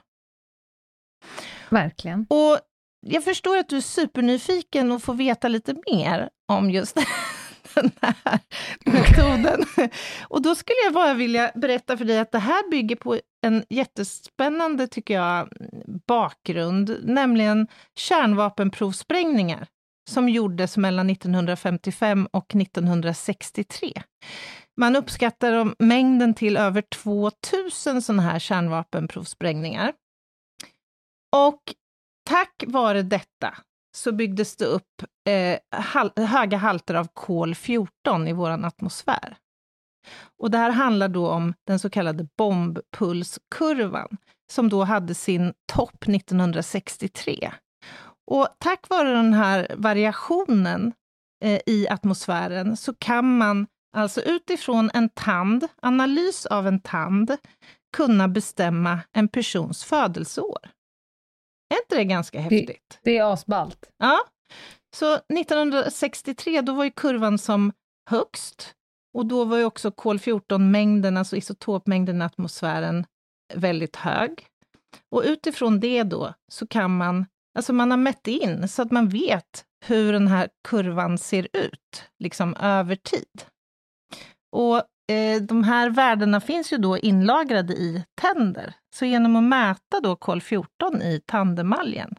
[1.68, 2.26] Verkligen.
[2.30, 2.58] Och
[3.06, 6.94] jag förstår att du är supernyfiken och får veta lite mer om just
[7.74, 8.38] den här
[8.84, 9.64] metoden.
[10.28, 13.64] Och då skulle jag bara vilja berätta för dig att det här bygger på en
[13.68, 15.48] jättespännande, tycker jag,
[16.06, 17.68] bakgrund, nämligen
[17.98, 19.66] kärnvapenprovsprängningar
[20.10, 23.92] som gjordes mellan 1955 och 1963.
[24.76, 29.92] Man uppskattar mängden till över 2000 sådana här kärnvapenprovsprängningar.
[31.36, 31.62] Och
[32.28, 33.54] tack vare detta
[33.96, 39.36] så byggdes det upp eh, hal höga halter av kol 14 i vår atmosfär.
[40.38, 44.16] Och det här handlar då om den så kallade bombpulskurvan,
[44.52, 47.52] som då hade sin topp 1963.
[48.30, 50.92] Och tack vare den här variationen
[51.44, 57.36] eh, i atmosfären så kan man alltså utifrån en tand, analys av en tand,
[57.96, 60.58] kunna bestämma en persons födelseår.
[61.74, 63.00] Är inte det ganska häftigt?
[63.02, 63.90] Det är asballt.
[63.98, 64.20] Ja.
[64.96, 67.72] Så 1963, då var ju kurvan som
[68.10, 68.74] högst.
[69.14, 73.06] Och då var ju också kol-14-mängden, alltså isotopmängden i atmosfären,
[73.54, 74.46] väldigt hög.
[75.10, 77.26] Och utifrån det då så kan man,
[77.58, 82.04] alltså man har mätt in så att man vet hur den här kurvan ser ut,
[82.18, 83.44] liksom över tid.
[84.54, 84.76] Och
[85.14, 88.74] eh, de här värdena finns ju då inlagrade i tänder.
[88.94, 92.14] Så genom att mäta då kol-14 i tandemaljen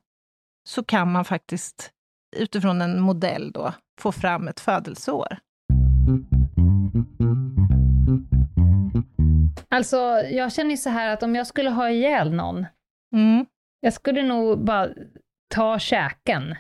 [0.67, 1.91] så kan man faktiskt
[2.37, 5.37] utifrån en modell då få fram ett födelseår.
[9.69, 9.97] Alltså,
[10.31, 12.65] jag känner ju så här att om jag skulle ha ihjäl någon,
[13.15, 13.45] Mm.
[13.79, 14.89] jag skulle nog bara
[15.55, 16.55] ta käken,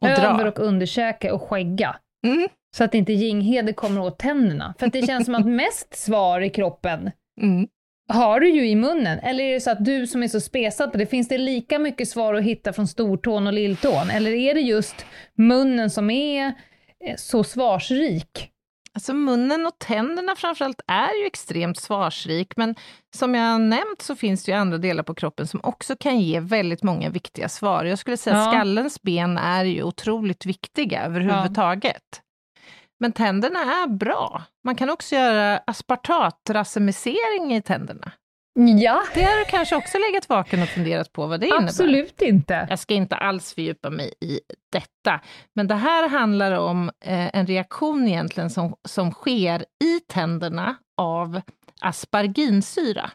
[0.00, 0.48] Och över dra.
[0.48, 1.96] och underkäke och skägga.
[2.26, 2.48] Mm.
[2.76, 4.74] Så att inte Ginghede kommer åt tänderna.
[4.78, 7.10] För det känns som att mest svar i kroppen
[7.42, 7.66] Mm.
[8.08, 9.18] har du ju i munnen.
[9.18, 11.78] Eller är det så att du som är så spesad på det, finns det lika
[11.78, 14.10] mycket svar att hitta från stortån och lilltån?
[14.10, 15.06] Eller är det just
[15.38, 16.46] munnen som är
[17.06, 18.50] eh, så svarsrik?
[18.94, 22.74] Alltså munnen och tänderna framförallt är ju extremt svarsrik, men
[23.16, 26.20] som jag har nämnt så finns det ju andra delar på kroppen som också kan
[26.20, 27.84] ge väldigt många viktiga svar.
[27.84, 28.50] Jag skulle säga att Ja.
[28.52, 32.02] skallens ben är ju otroligt viktiga överhuvudtaget.
[33.00, 34.42] Men tänderna är bra.
[34.64, 38.12] Man kan också göra aspartatracemicering i tänderna.
[38.58, 41.64] Ja, Det har du kanske också legat vaken och funderat på vad det innebär.
[41.64, 42.66] absolut inte.
[42.70, 44.40] Jag ska inte alls fördjupa mig i
[44.72, 45.20] detta,
[45.54, 51.40] men det här handlar om eh, en reaktion egentligen som, som sker i tänderna av
[51.80, 53.10] asparginsyra,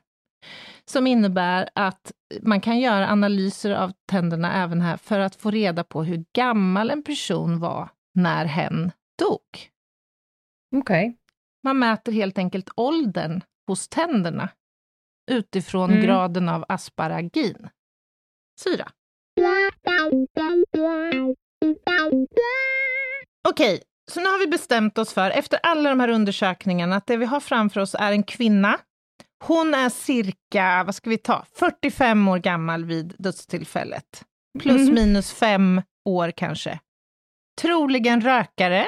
[0.85, 2.11] som innebär att
[2.41, 6.89] man kan göra analyser av tänderna även här för att få reda på hur gammal
[6.89, 9.70] en person var när hen dog.
[10.75, 11.17] Okej.
[11.63, 14.49] Man mäter helt enkelt åldern hos tänderna
[15.31, 16.03] utifrån Mm.
[16.03, 17.69] graden av asparagin.
[18.59, 18.87] Syra.
[23.49, 27.17] Okej, så nu har vi bestämt oss för, efter alla de här undersökningarna, att det
[27.17, 28.79] vi har framför oss är en kvinna.
[29.43, 34.25] Hon är cirka, vad ska vi ta, 45 år gammal vid dödstillfället.
[34.59, 34.93] Plus Mhm.
[34.95, 36.79] minus fem år kanske.
[37.61, 38.87] Troligen rökare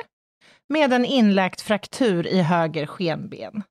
[0.74, 3.64] med en inläkt fraktur i höger skenben.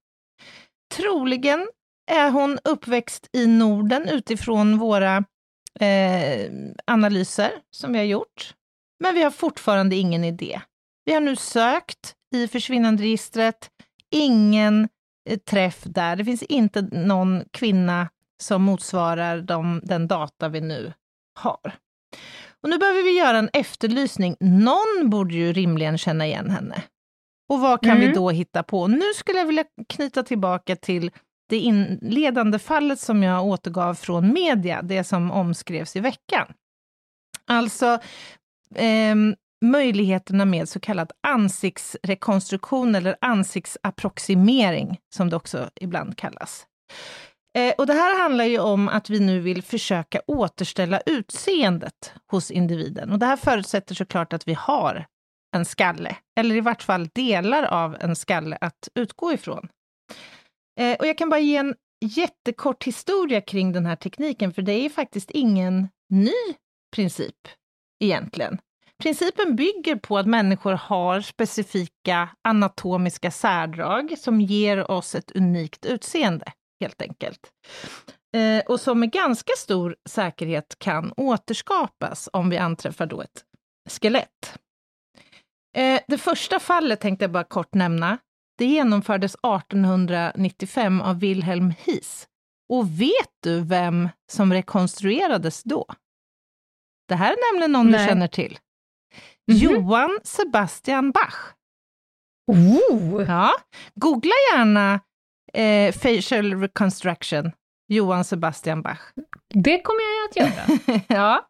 [0.95, 1.69] Troligen
[2.11, 5.25] är hon uppväxt i Norden utifrån våra
[5.81, 6.51] eh,
[6.87, 8.55] analyser som vi har gjort.
[9.01, 10.61] Men vi har fortfarande ingen idé.
[11.05, 13.71] Vi har nu sökt i försvinnanderegistret,
[14.11, 14.89] ingen
[15.31, 16.17] eh, träff där.
[16.17, 18.09] Det finns inte någon kvinna
[18.43, 20.93] som motsvarar de, den data vi nu
[21.41, 21.75] har.
[22.63, 24.37] Och nu behöver vi göra en efterlysning.
[24.41, 26.83] Någon borde ju rimligen känna igen henne.
[27.53, 28.15] Och vad kan vi Mm.
[28.15, 28.87] då hitta på?
[28.87, 31.11] Nu skulle jag vilja knyta tillbaka till
[31.49, 36.47] det inledande fallet som jag återgav från media, det som omskrevs i veckan.
[37.47, 37.99] Alltså
[38.75, 39.35] ehm,
[39.65, 46.67] möjligheterna med så kallad ansiktsrekonstruktion eller ansiktsapproximering, som det också ibland kallas.
[47.59, 52.51] Eh, och det här handlar ju om att vi nu vill försöka återställa utseendet hos
[52.51, 53.13] individen.
[53.13, 55.07] Och det här förutsätter såklart att vi har
[55.53, 59.69] en skalle, eller i vart fall delar av en skalle att utgå ifrån.
[60.81, 64.73] Eh, och jag kan bara ge en jättekort historia kring den här tekniken, för det
[64.73, 66.33] är ju faktiskt ingen ny
[66.97, 67.49] princip
[68.05, 68.59] egentligen.
[69.03, 76.53] Principen bygger på att människor har specifika anatomiska särdrag som ger oss ett unikt utseende,
[76.81, 77.51] helt enkelt.
[78.37, 83.45] Eh, och som med ganska stor säkerhet kan återskapas om vi anträffar då ett
[83.91, 84.59] skelett.
[85.77, 88.19] Eh, det första fallet tänkte jag bara kort nämna.
[88.59, 92.29] Det genomfördes 1895 av Wilhelm Hies.
[92.69, 95.87] Och vet du vem som rekonstruerades då?
[97.09, 98.01] Det här är nämligen någon Nej.
[98.01, 98.59] du känner till.
[99.49, 99.59] Mhm.
[99.59, 101.35] Johann Sebastian Bach.
[102.47, 103.25] Oh!
[103.29, 103.53] Ja,
[103.95, 105.01] googla gärna
[105.53, 107.53] eh, facial reconstruction,
[107.89, 109.01] Johann Sebastian Bach.
[109.55, 111.03] Det kommer jag att göra.
[111.09, 111.49] ja.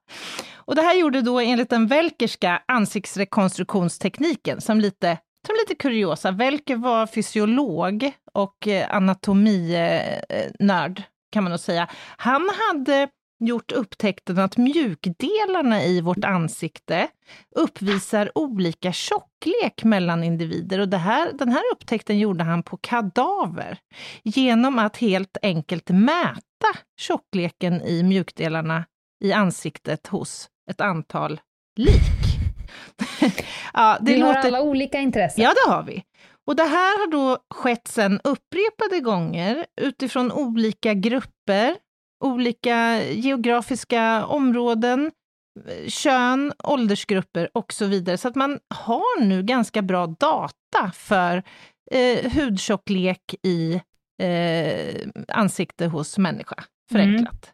[0.64, 6.30] Och det här gjorde då enligt den Welkerska ansiktsrekonstruktionstekniken, som lite, som lite kuriosa.
[6.30, 11.02] Welker var fysiolog och eh, anatominörd,
[11.32, 11.88] kan man nog säga.
[12.16, 13.08] Han hade
[13.42, 17.08] gjort upptäckten att mjukdelarna i vårt ansikte
[17.56, 20.78] uppvisar olika tjocklek mellan individer.
[20.78, 23.78] Och det här, den här upptäckten gjorde han på kadaver
[24.22, 28.84] genom att helt enkelt mäta tjockleken i mjukdelarna
[29.24, 31.40] i ansiktet hos ett antal
[31.76, 32.02] lik.
[33.72, 34.48] ja, det Vi har låter...
[34.48, 35.44] alla olika intressen.
[35.44, 36.04] Ja, det har vi.
[36.46, 41.76] Och det här har då skett sen upprepade gånger utifrån olika grupper,
[42.24, 45.10] olika geografiska områden,
[45.88, 48.18] kön, åldersgrupper och så vidare.
[48.18, 51.42] Så att man har nu ganska bra data för
[51.90, 53.80] eh, hudtjocklek i
[54.22, 57.52] eh, ansikte hos människa, förenklat.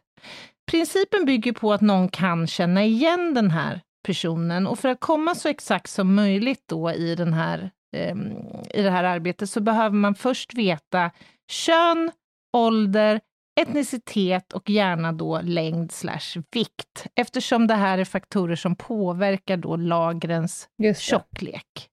[0.69, 5.35] Principen bygger på att någon kan känna igen den här personen och för att komma
[5.35, 8.31] så exakt som möjligt då i, den här, ehm,
[8.73, 11.11] i det här arbetet så behöver man först veta
[11.51, 12.11] kön,
[12.57, 13.19] ålder,
[13.61, 19.75] etnicitet och gärna då längd slash vikt, eftersom det här är faktorer som påverkar då
[19.75, 21.89] lagrens tjocklek.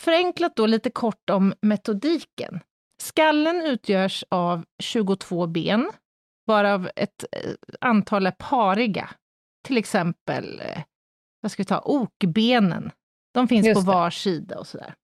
[0.00, 2.60] Förenklat då lite kort om metodiken.
[3.02, 5.90] Skallen utgörs av 22 ben,
[6.46, 9.10] varav ett eh, antal är pariga.
[9.66, 10.82] Till exempel, eh,
[11.40, 12.90] vad ska vi ta, okbenen.
[13.34, 13.96] De finns Just på det.
[13.96, 14.94] var sida och sådär.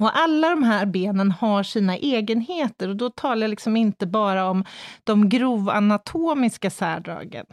[0.00, 4.48] Och alla de här benen har sina egenheter och då talar jag liksom inte bara
[4.50, 4.64] om
[5.04, 7.46] de grovanatomiska särdragen,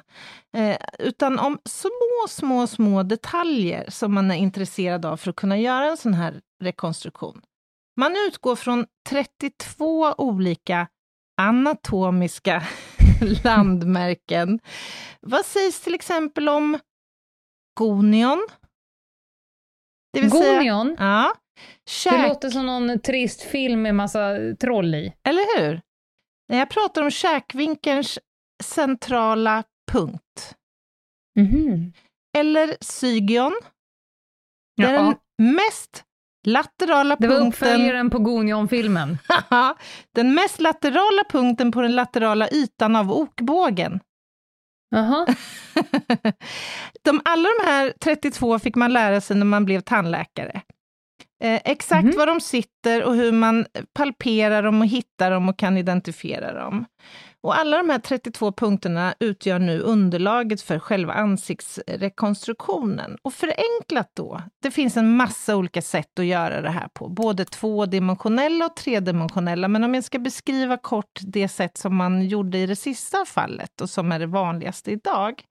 [0.58, 5.58] eh, utan om små, små, små detaljer som man är intresserad av för att kunna
[5.58, 7.41] göra en sån här rekonstruktion.
[7.97, 10.88] Man utgår från 32 olika
[11.41, 12.64] anatomiska
[13.44, 14.60] landmärken.
[15.22, 16.80] Vad sägs till exempel om
[17.80, 18.48] gonion?
[20.14, 21.34] Det vill säga, Gonion, ja,
[21.86, 25.14] det käk, låter som någon trist film med massa troll i.
[25.24, 25.82] eller hur?
[26.50, 28.20] När jag pratar om käkvinkelns
[28.64, 30.56] centrala punkt.
[31.40, 31.94] Mhm.
[32.38, 33.60] Eller sygion.
[34.78, 35.02] Det är Ja.
[35.38, 36.04] den mest
[36.52, 37.68] laterala Det var punkten.
[37.68, 39.18] uppföljaren på Gonion-filmen.
[40.16, 44.00] den mest laterala punkten på den laterala ytan av okbågen.
[44.95, 45.26] Jaha.
[47.04, 50.62] de, alla de här 32 fick man lära sig när man blev tandläkare.
[51.43, 52.18] Eh, exakt Mhm.
[52.18, 56.86] var de sitter och hur man palperar dem och hittar dem och kan identifiera dem.
[57.44, 63.18] Och alla de här 32 punkterna utgör nu underlaget för själva ansiktsrekonstruktionen.
[63.22, 67.46] Och förenklat då, det finns en massa olika sätt att göra det här på, både
[67.46, 69.68] tvådimensionella och tredimensionella.
[69.68, 73.82] Men om jag ska beskriva kort det sätt som man gjorde i det sista fallet
[73.82, 75.44] och som är det vanligaste idag,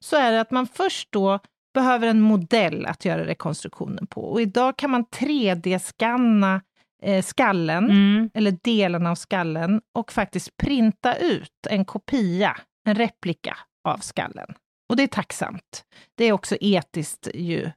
[0.00, 1.38] så är det att man först då
[1.74, 4.20] behöver en modell att göra rekonstruktionen på.
[4.20, 6.60] Och idag kan man 3D-skanna
[7.02, 8.30] eh, skallen, Mm.
[8.34, 12.56] eller delen av skallen, och faktiskt printa ut en kopia,
[12.88, 13.56] en replika
[13.88, 14.46] av skallen.
[14.88, 15.84] Och det är tacksamt.
[16.16, 17.70] Det är också etiskt ju eh,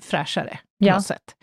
[0.00, 0.94] fräschare på Ja.
[0.94, 1.36] något sätt.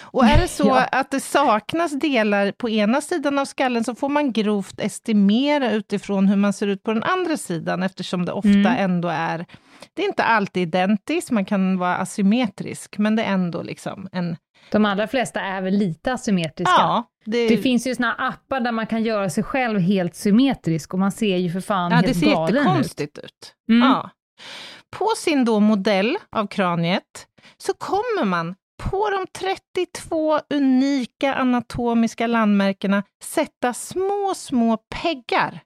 [0.00, 0.84] Och är det så Ja.
[0.84, 6.28] att det saknas delar på ena sidan av skallen så får man grovt estimera utifrån
[6.28, 8.66] hur man ser ut på den andra sidan eftersom det ofta Mm.
[8.76, 9.46] ändå är,
[9.94, 14.36] det är inte alltid identiskt, man kan vara asymmetrisk, men det är ändå liksom en,
[14.70, 16.72] De allra flesta är väl lite asymmetriska.
[16.78, 20.92] ja, det, Det finns ju såna appar där man kan göra sig själv helt symmetrisk
[20.94, 22.54] och man ser ju för fan ja, det helt ser galen ut.
[22.56, 23.54] jättekonstigt ut.
[23.70, 23.88] Mm.
[23.88, 24.10] Ja.
[24.98, 27.26] På sin då modell av kraniet
[27.56, 28.54] så kommer man
[28.90, 35.60] på de 32 unika anatomiska landmärkena sätta små, små peggar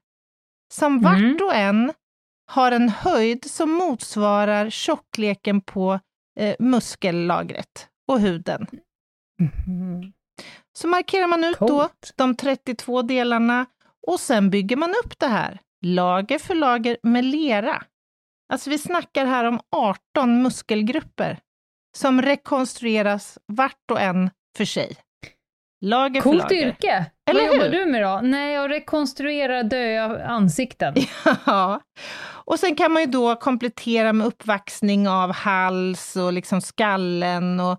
[0.72, 1.38] som vart Mm.
[1.44, 1.92] och en
[2.50, 6.00] har en höjd som motsvarar tjockleken på
[6.40, 8.66] eh, muskellagret och huden.
[9.40, 10.12] Mhm.
[10.72, 12.12] Så markerar man ut då Coolt.
[12.16, 13.66] de 32 delarna
[14.06, 17.82] och sen bygger man upp det här, lager för lager med lera.
[18.52, 21.38] Alltså vi snackar här om 18 muskelgrupper
[21.96, 24.96] som rekonstrueras vart och en för sig.
[25.80, 26.66] Lager för Coolt lager.
[26.66, 27.06] yrke!
[27.30, 27.72] Eller Vad jobbar hur?
[27.72, 28.20] du med då?
[28.22, 30.94] Nej, jag rekonstruerar döda ansikten.
[31.46, 31.80] Ja.
[32.44, 37.72] Och sen kan man ju då komplettera med uppvaxning av hals och liksom skallen och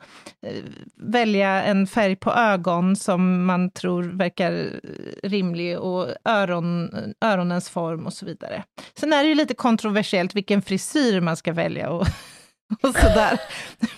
[0.48, 0.64] eh,
[0.96, 6.90] välja en färg på ögon som man tror verkar eh, rimlig och öron,
[7.26, 8.64] öronens form och så vidare.
[9.00, 12.02] Sen är det ju lite kontroversiellt vilken frisyr man ska välja och,
[12.84, 13.40] och sådär.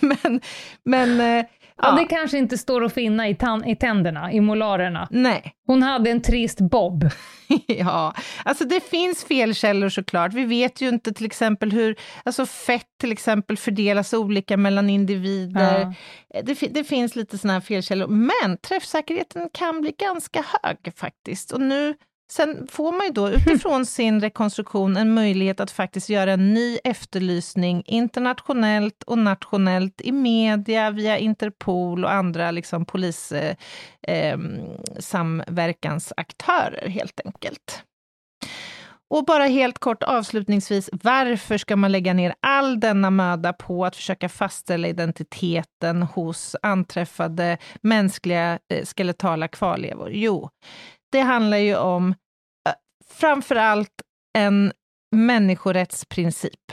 [0.00, 0.40] Men,
[0.84, 1.44] men eh,
[1.82, 5.08] Ja, ja, det kanske inte står att finna i, i tänderna, i molarerna.
[5.10, 5.54] nej.
[5.66, 7.10] Hon hade en trist bob.
[7.66, 8.14] Ja,
[8.44, 10.32] alltså det finns felkällor såklart.
[10.32, 15.94] Vi vet ju inte till exempel hur, alltså fett till exempel fördelas olika mellan individer.
[16.28, 16.42] Ja.
[16.42, 21.52] Det, det finns lite sådana här felkällor, men träffsäkerheten kan bli ganska hög faktiskt.
[21.52, 21.94] Och nu,
[22.30, 26.78] sen får man ju då utifrån sin rekonstruktion en möjlighet att faktiskt göra en ny
[26.84, 33.56] efterlysning internationellt och nationellt i media, via Interpol och andra liksom polis eh,
[36.88, 37.84] helt enkelt.
[39.10, 43.96] Och bara helt kort avslutningsvis, varför ska man lägga ner all denna möda på att
[43.96, 50.10] försöka fastställa identiteten hos anträffade mänskliga eh, skeletala kvarlevor?
[50.12, 50.50] Jo,
[51.14, 52.08] det handlar ju om
[52.68, 52.74] eh,
[53.06, 54.02] framför allt
[54.38, 54.72] en
[55.16, 56.72] människorättsprincip.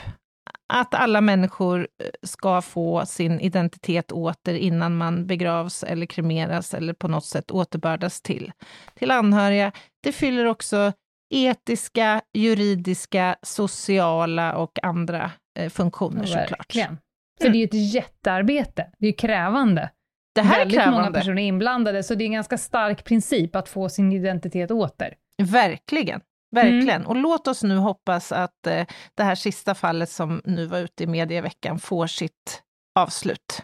[0.72, 6.92] Att alla människor eh, ska få sin identitet åter innan man begravs eller kremeras eller
[6.92, 8.52] på något sätt återbördas till,
[8.94, 9.72] till anhöriga.
[10.02, 10.92] Det fyller också
[11.34, 16.60] etiska, juridiska, sociala och andra eh, funktioner såklart.
[16.60, 16.98] Verkligen.
[17.42, 18.90] För det är ju ett jättearbete.
[18.98, 19.90] Det är krävande.
[20.34, 21.18] Det här Väldigt är många krävande.
[21.18, 25.14] personer är inblandade, så det är en ganska stark princip att få sin identitet åter.
[25.42, 26.20] Verkligen.
[26.54, 26.88] Verkligen.
[26.90, 27.06] Mm.
[27.06, 31.04] Och låt oss nu hoppas att eh, det här sista fallet som nu var ute
[31.04, 32.62] i media i veckan får sitt
[32.98, 33.62] avslut.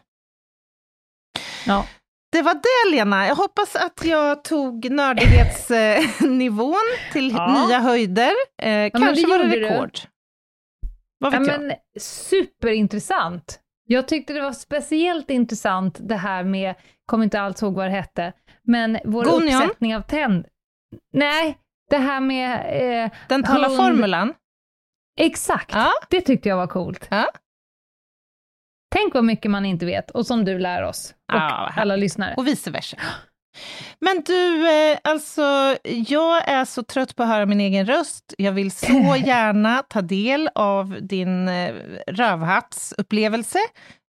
[1.66, 1.87] Ja.
[2.33, 3.27] Det var det Lena.
[3.27, 6.75] Jag hoppas att jag tog nördighetsnivån
[7.12, 7.66] till Ja.
[7.66, 8.33] nya höjder.
[8.62, 9.64] Eh, men kanske det var det gjorde du.
[9.69, 9.99] rekord.
[11.19, 11.61] Vad Ja, vet jag?
[11.61, 13.61] men, superintressant.
[13.91, 16.74] Jag tyckte det var speciellt intressant det här med,
[17.07, 18.32] kommer inte alls ihåg vad det hette,
[18.62, 19.62] men vår Gonion?
[19.62, 20.47] uppsättning av tänd...
[21.12, 21.59] Nej,
[21.91, 22.55] det här med...
[23.05, 24.34] Eh, Den tala hund- formulan.
[25.20, 25.91] exakt, Ja.
[26.11, 27.09] det tyckte jag var coolt.
[27.11, 27.26] Ja.
[28.95, 32.34] Tänk vad mycket man inte vet och som du lär oss och Ja, alla lyssnare.
[32.36, 32.97] Och vice versa.
[34.01, 38.35] Men du, eh, alltså, jag är så trött på att höra min egen röst.
[38.39, 41.75] Jag vill så gärna ta del av din eh,
[42.07, 43.59] rövhattsupplevelse.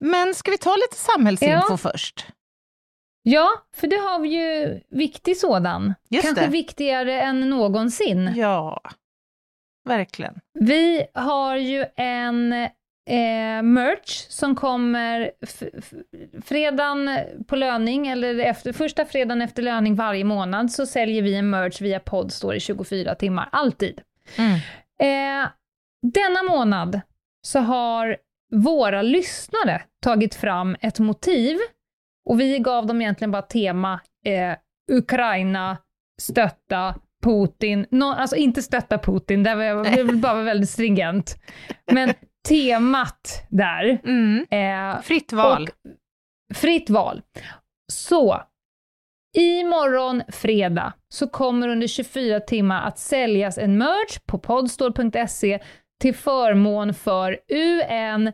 [0.05, 1.77] Men ska vi ta lite samhällsinfo Ja.
[1.77, 2.25] först?
[3.23, 5.93] Ja, för det har vi ju viktig sådan.
[6.09, 6.51] Just Kanske det.
[6.51, 8.33] viktigare än någonsin.
[8.35, 8.81] Ja,
[9.89, 10.39] verkligen.
[10.59, 12.53] Vi har ju en
[13.09, 15.31] eh, merch som kommer
[16.41, 17.09] fredagen
[17.47, 21.81] på löning, eller efter, första fredagen efter löning varje månad, så säljer vi en merch
[21.81, 24.01] via Podstore i 24 timmar, alltid.
[24.99, 25.49] Eh,
[26.01, 27.01] denna månad
[27.41, 28.17] så har
[28.51, 31.57] våra lyssnare tagit fram ett motiv
[32.29, 34.57] Och vi gav dem egentligen bara tema eh,
[34.91, 35.77] Ukraina,
[36.21, 40.69] stötta, Putin, no, alltså inte stötta Putin, där var jag, jag vill bara vara väldigt
[40.69, 41.37] stringent.
[41.91, 42.13] Men
[42.47, 44.45] temat där, Mm.
[44.51, 45.67] eh, Fritt val.
[46.53, 47.21] fritt val.
[47.91, 48.43] Så,
[49.37, 55.59] imorgon fredag så kommer under 24 timmar att säljas en merch på podstore.se
[56.01, 58.31] till förmån för UN,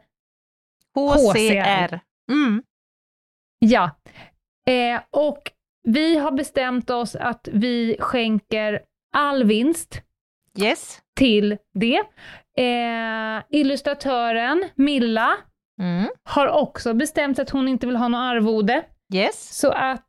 [0.96, 2.00] HCR.
[2.32, 2.64] Mm.
[3.60, 3.92] ja.
[4.68, 5.52] Eh, och
[5.84, 8.82] vi har bestämt oss att vi skänker
[9.16, 10.02] all vinst
[10.60, 11.02] Yes.
[11.16, 11.98] Till det.
[12.58, 15.36] Eh, illustratören Milla
[15.82, 16.08] Mm.
[16.24, 18.84] har också bestämt att hon inte vill ha något arvode.
[19.14, 19.58] Yes.
[19.60, 20.06] Så att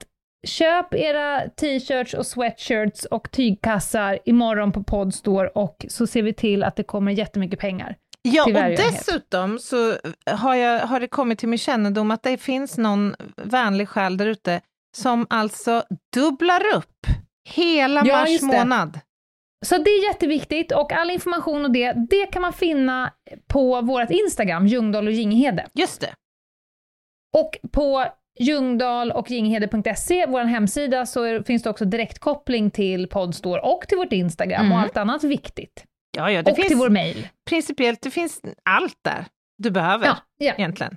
[0.46, 6.64] köp era t-shirts och sweatshirts och tygkassar imorgon på Podstore och så ser vi till
[6.64, 7.96] att det kommer jättemycket pengar.
[8.22, 9.94] Ja, och dessutom så
[10.30, 14.26] har, jag, har det kommit till min kännedom att det finns någon vänlig själ där
[14.26, 14.60] ute
[14.96, 15.82] som alltså
[16.14, 17.06] dubblar upp
[17.48, 19.00] hela Ja, mars månad.
[19.68, 23.12] Så det är jätteviktigt och all information och det, det kan man finna
[23.46, 25.66] på vårt Instagram, Ljungdahl och Ginghede.
[25.74, 26.14] Just det.
[27.36, 28.06] Och på
[28.38, 33.98] Ljungdahl och Ginghede.se, vår hemsida, så är, finns det också direktkoppling till Podstore och till
[33.98, 34.72] vårt Instagram Mm.
[34.72, 35.84] och allt annat viktigt.
[36.16, 37.28] Ja, ja, det och finns till vår mail.
[37.48, 39.24] principiellt, det finns allt där
[39.58, 40.52] du behöver Ja, ja.
[40.52, 40.96] egentligen.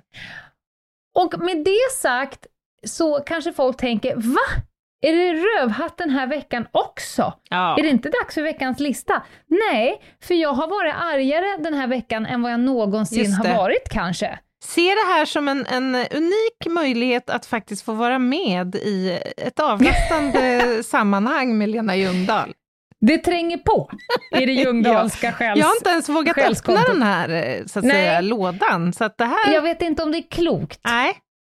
[1.14, 2.46] Och med det sagt
[2.86, 4.62] så kanske folk tänker, va?
[5.02, 7.32] Är det rövhatt den här veckan också?
[7.50, 7.78] Ja.
[7.78, 9.22] Är det inte dags för veckans lista?
[9.46, 13.88] Nej, för jag har varit argare den här veckan än vad jag någonsin har varit
[13.90, 14.38] kanske.
[14.64, 19.60] Se det här som en, en unik möjlighet att faktiskt få vara med i ett
[19.60, 22.54] avlastande sammanhang med Lena Ljungdahl.
[23.00, 23.90] Det tränger på
[24.38, 25.58] i det ljungdahlska själs...
[25.58, 27.94] Jag har inte ens vågat öppna den här så att Nej.
[27.94, 29.54] säga, lådan, så att det här...
[29.54, 31.12] Jag vet inte om det är klokt, Nej,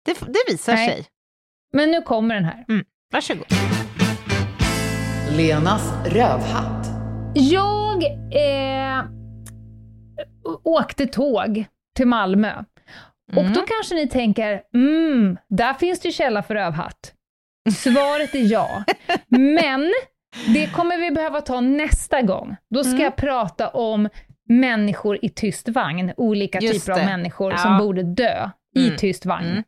[0.05, 0.89] det, det visar Nej.
[0.89, 1.07] sig.
[1.73, 2.65] men nu kommer den här.
[3.13, 3.47] Varsågod.
[5.37, 6.87] Lenas rövhatt.
[7.35, 9.05] Jag eh,
[10.65, 11.65] åkte tåg
[11.97, 12.53] till Malmö.
[13.33, 13.53] Och Mm.
[13.53, 17.13] då kanske ni tänker, mm, där finns det källa för rövhatt.
[17.77, 18.85] Svaret är ja.
[19.29, 19.93] Men
[20.55, 22.57] det kommer vi behöva ta nästa gång.
[22.71, 23.03] Då ska Mm.
[23.03, 24.09] jag prata om
[24.49, 27.05] människor i tyst vagn, olika Just typer av det.
[27.05, 27.59] människor Ja.
[27.59, 28.97] som borde dö i Mm.
[28.99, 29.63] tyst vagn.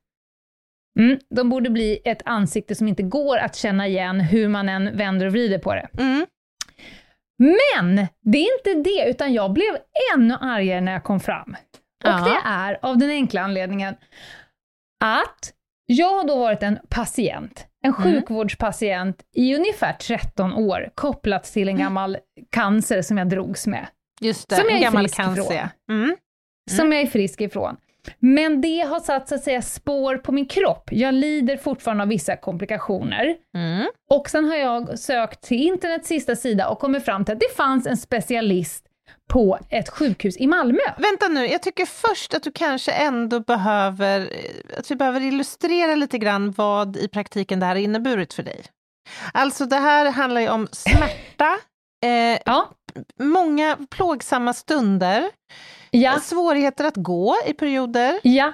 [0.99, 1.11] Mm.
[1.11, 4.97] Mm, de borde bli ett ansikte som inte går att känna igen hur man än
[4.97, 5.89] vänder och vrider på det.
[5.99, 6.27] Mm.
[7.39, 9.77] Men det är inte det, utan jag blev
[10.15, 11.57] ännu argare när jag kom fram.
[12.05, 12.25] Och Ja.
[12.25, 13.95] det är av den enkla anledningen
[15.05, 15.53] att
[15.87, 18.03] jag har då varit en patient, en Mm.
[18.03, 22.17] sjukvårdspatient i ungefär 13 år, kopplat till en gammal
[22.51, 23.87] cancer som jag drogs med,
[24.21, 25.43] Just det, Som jag en är gammal frisk cancer.
[25.43, 25.57] ifrån.
[25.87, 25.95] ja.
[25.95, 26.17] Mm.
[26.71, 27.77] som jag är frisk ifrån.
[28.19, 30.89] Men det har satt så att säga spår på min kropp.
[30.93, 33.37] Jag lider fortfarande av vissa komplikationer.
[33.57, 33.87] Mm.
[34.11, 37.57] Och sen har jag sökt till internets sista sida och kommit fram till att det
[37.57, 38.85] fanns en specialist
[39.29, 40.81] på ett sjukhus i Malmö.
[40.99, 45.95] Vänta nu, jag tycker först att du kanske ändå behöver, eh, att vi behöver illustrera
[45.95, 48.65] lite grann vad i praktiken det här har inneburit för dig.
[49.33, 51.59] Alltså det här handlar ju om smärta,
[52.05, 52.71] eh, Ja,
[53.21, 55.31] många plågsamma stunder,
[56.03, 58.15] ja, svårigheter att gå i perioder.
[58.23, 58.53] ja.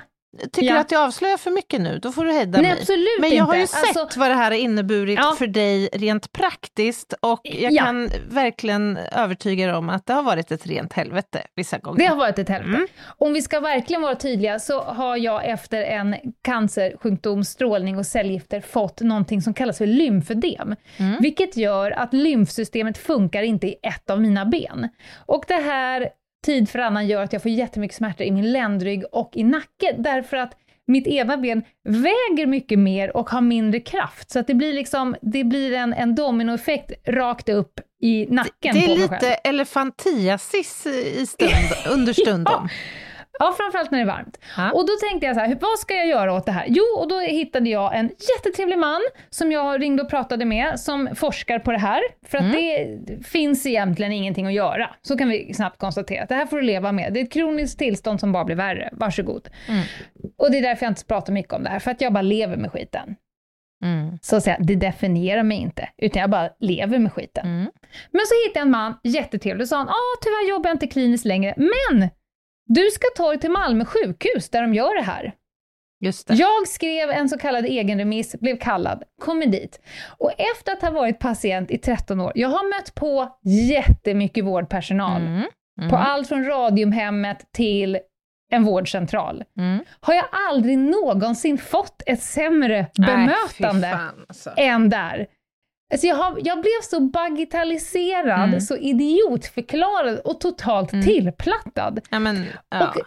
[0.53, 0.75] Tycker Ja.
[0.75, 1.99] du att jag avslöjar för mycket nu?
[1.99, 2.81] Då får du hejda Nej, mig.
[2.81, 3.73] absolut Men jag har ju inte.
[3.73, 5.35] sett Alltså, vad det här har inneburit Ja.
[5.39, 7.83] för dig rent praktiskt och jag Ja.
[7.85, 11.99] kan verkligen övertyga dig om att det har varit ett rent helvete vissa gånger.
[11.99, 12.75] det har varit ett helvete.
[12.77, 12.87] Mm.
[13.19, 18.61] Om vi ska verkligen vara tydliga så har jag efter en cancersjukdom, strålning och cellgifter
[18.61, 20.75] fått någonting som kallas för lymfödem.
[20.97, 21.17] Mm.
[21.21, 24.89] Vilket gör att lymfsystemet funkar inte i ett av mina ben.
[25.27, 26.09] Och det här
[26.47, 29.95] tid för annan gör att jag får jättemycket smärta i min ländrygg och i nacke
[29.99, 30.53] därför att
[30.87, 34.31] mitt ena ben väger mycket mer och har mindre kraft.
[34.31, 38.87] Så att det blir liksom, det blir en, en dominoeffekt rakt upp i nacken Det
[38.87, 39.13] på är mig själv.
[39.13, 41.51] lite elefantiasis i stund,
[41.93, 42.69] understundom.
[42.79, 43.10] Ja,
[43.57, 44.39] framförallt när det är varmt.
[44.57, 44.73] Ja.
[44.73, 46.65] Och då tänkte jag så här, vad ska jag göra åt det här?
[46.69, 51.09] Jo, och då hittade jag en jättetrevlig man som jag ringde och pratade med, som
[51.15, 52.01] forskar på det här.
[52.27, 54.91] För att det finns egentligen ingenting att göra.
[55.03, 56.23] Så kan vi snabbt konstatera.
[56.23, 57.13] att Det här får du leva med.
[57.13, 58.89] Det är ett kroniskt tillstånd som bara blir värre.
[58.93, 59.49] Varsågod.
[59.69, 59.83] Mm.
[60.39, 62.23] Och det är därför jag inte pratar mycket om det här, för att jag bara
[62.23, 63.17] lever med skiten.
[63.85, 64.19] Mm.
[64.23, 67.47] Så att säga, det definierar mig inte, utan jag bara lever med skiten.
[67.47, 67.71] Mm.
[68.11, 70.87] Men så hittade jag en man, jättetrevlig, och sa han, ah, tyvärr jobbar jag inte
[70.87, 72.09] kliniskt längre, men
[72.75, 75.33] du ska ta dig till Malmö sjukhus där de gör det här.
[76.27, 76.35] Det.
[76.35, 79.81] Jag skrev en så kallad egenremiss, blev kallad, kommer dit.
[80.19, 83.39] Och efter att ha varit patient i 13 år, jag har mött på
[83.71, 85.21] jättemycket vårdpersonal.
[85.21, 85.43] Mm.
[85.79, 85.91] Mm.
[85.91, 87.99] På allt från Radiumhemmet till
[88.53, 89.85] en vårdcentral, Mm.
[90.01, 94.51] har jag aldrig någonsin fått ett sämre bemötande Nej, fan, alltså.
[94.57, 95.27] än där.
[95.93, 98.61] Alltså jag, har, jag blev så bagitaliserad, Mm.
[98.61, 101.05] så idiotförklarad och totalt Mm.
[101.07, 102.01] tillplattad.
[102.11, 102.89] Ja, men, ja.
[102.89, 103.03] Och-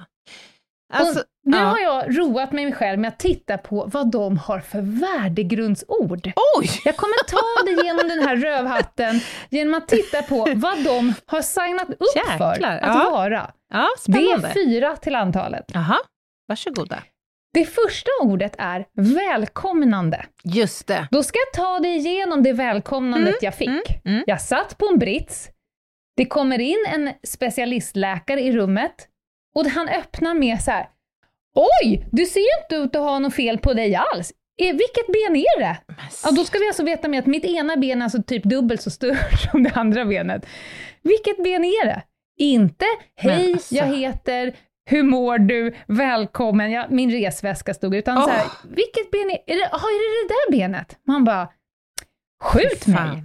[0.93, 1.63] alltså, och nu ja.
[1.63, 6.31] har jag roat mig själv med att titta på vad de har för värdegrundsord.
[6.59, 6.69] Oj!
[6.85, 9.19] Jag kommer ta det genom den här rövhatten,
[9.49, 11.97] genom att titta på vad de har signat upp
[12.37, 13.09] för Jäklar, att ja.
[13.11, 13.51] vara.
[13.73, 15.65] Ja, Det är fyra till antalet.
[15.73, 15.97] Jaha,
[16.47, 17.03] varsågoda.
[17.53, 20.25] Det första ordet är välkomnande.
[20.43, 21.07] Just det.
[21.11, 23.67] Då ska jag ta dig igenom det välkomnandet jag fick.
[23.67, 24.23] mm, mm.
[24.27, 25.49] Jag satt på en brits,
[26.17, 29.07] det kommer in en specialistläkare i rummet
[29.55, 30.87] och han öppnar med så här.
[31.55, 34.33] Oj, du ser ju inte ut att ha något fel på dig alls.
[34.61, 35.77] Eh, vilket ben är det?
[36.23, 38.81] Ja, då ska vi alltså veta med att mitt ena ben är alltså typ dubbelt
[38.81, 39.17] så stort
[39.51, 40.45] som det andra benet.
[41.01, 42.01] Vilket ben är det?
[42.37, 42.85] Inte,
[43.15, 43.75] hej, Men alltså.
[43.75, 44.53] jag heter,
[44.85, 49.55] hur mår du, välkommen, ja, min resväska stod utan så här, vilket ben är, är
[49.55, 49.69] det?
[49.71, 50.97] Ja, är det det där benet?
[51.07, 51.49] Man bara,
[52.43, 53.23] skjut mig.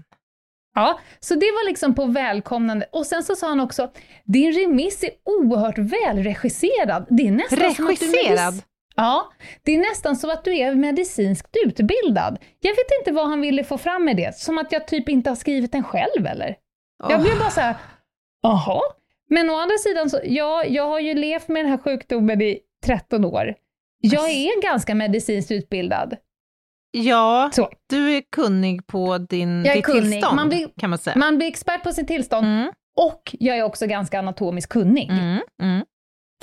[0.75, 2.87] Ja, så det var liksom på välkomnande.
[2.93, 3.91] Och sen så sa han också,
[4.25, 7.07] din remiss är oerhört välregisserad.
[7.11, 8.63] Det är nästan som att du Regisserad?
[8.97, 9.33] Ja,
[9.63, 12.39] det är nästan som att du är medicinskt utbildad.
[12.61, 15.31] Jag vet inte vad han ville få fram med det, som att jag typ inte
[15.31, 16.57] har skrivit den själv eller?
[17.09, 17.23] Jag Åh.
[17.23, 17.77] blev bara så här,
[18.43, 18.81] jaha?
[19.31, 22.59] Men å andra sidan, så, ja, jag har ju levt med den här sjukdomen i
[22.87, 23.55] 13 år.
[24.01, 26.17] Jag är ganska medicinskt utbildad.
[26.91, 27.71] Ja, Så.
[27.89, 30.03] du är kunnig på din, Jag ditt kunnig.
[30.13, 31.17] tillstånd, Man blir- kan man säga.
[31.19, 35.11] Man blir expert på sitt tillstånd Mm, och jag är också ganska anatomiskt kunnig.
[35.11, 35.85] mm, mm.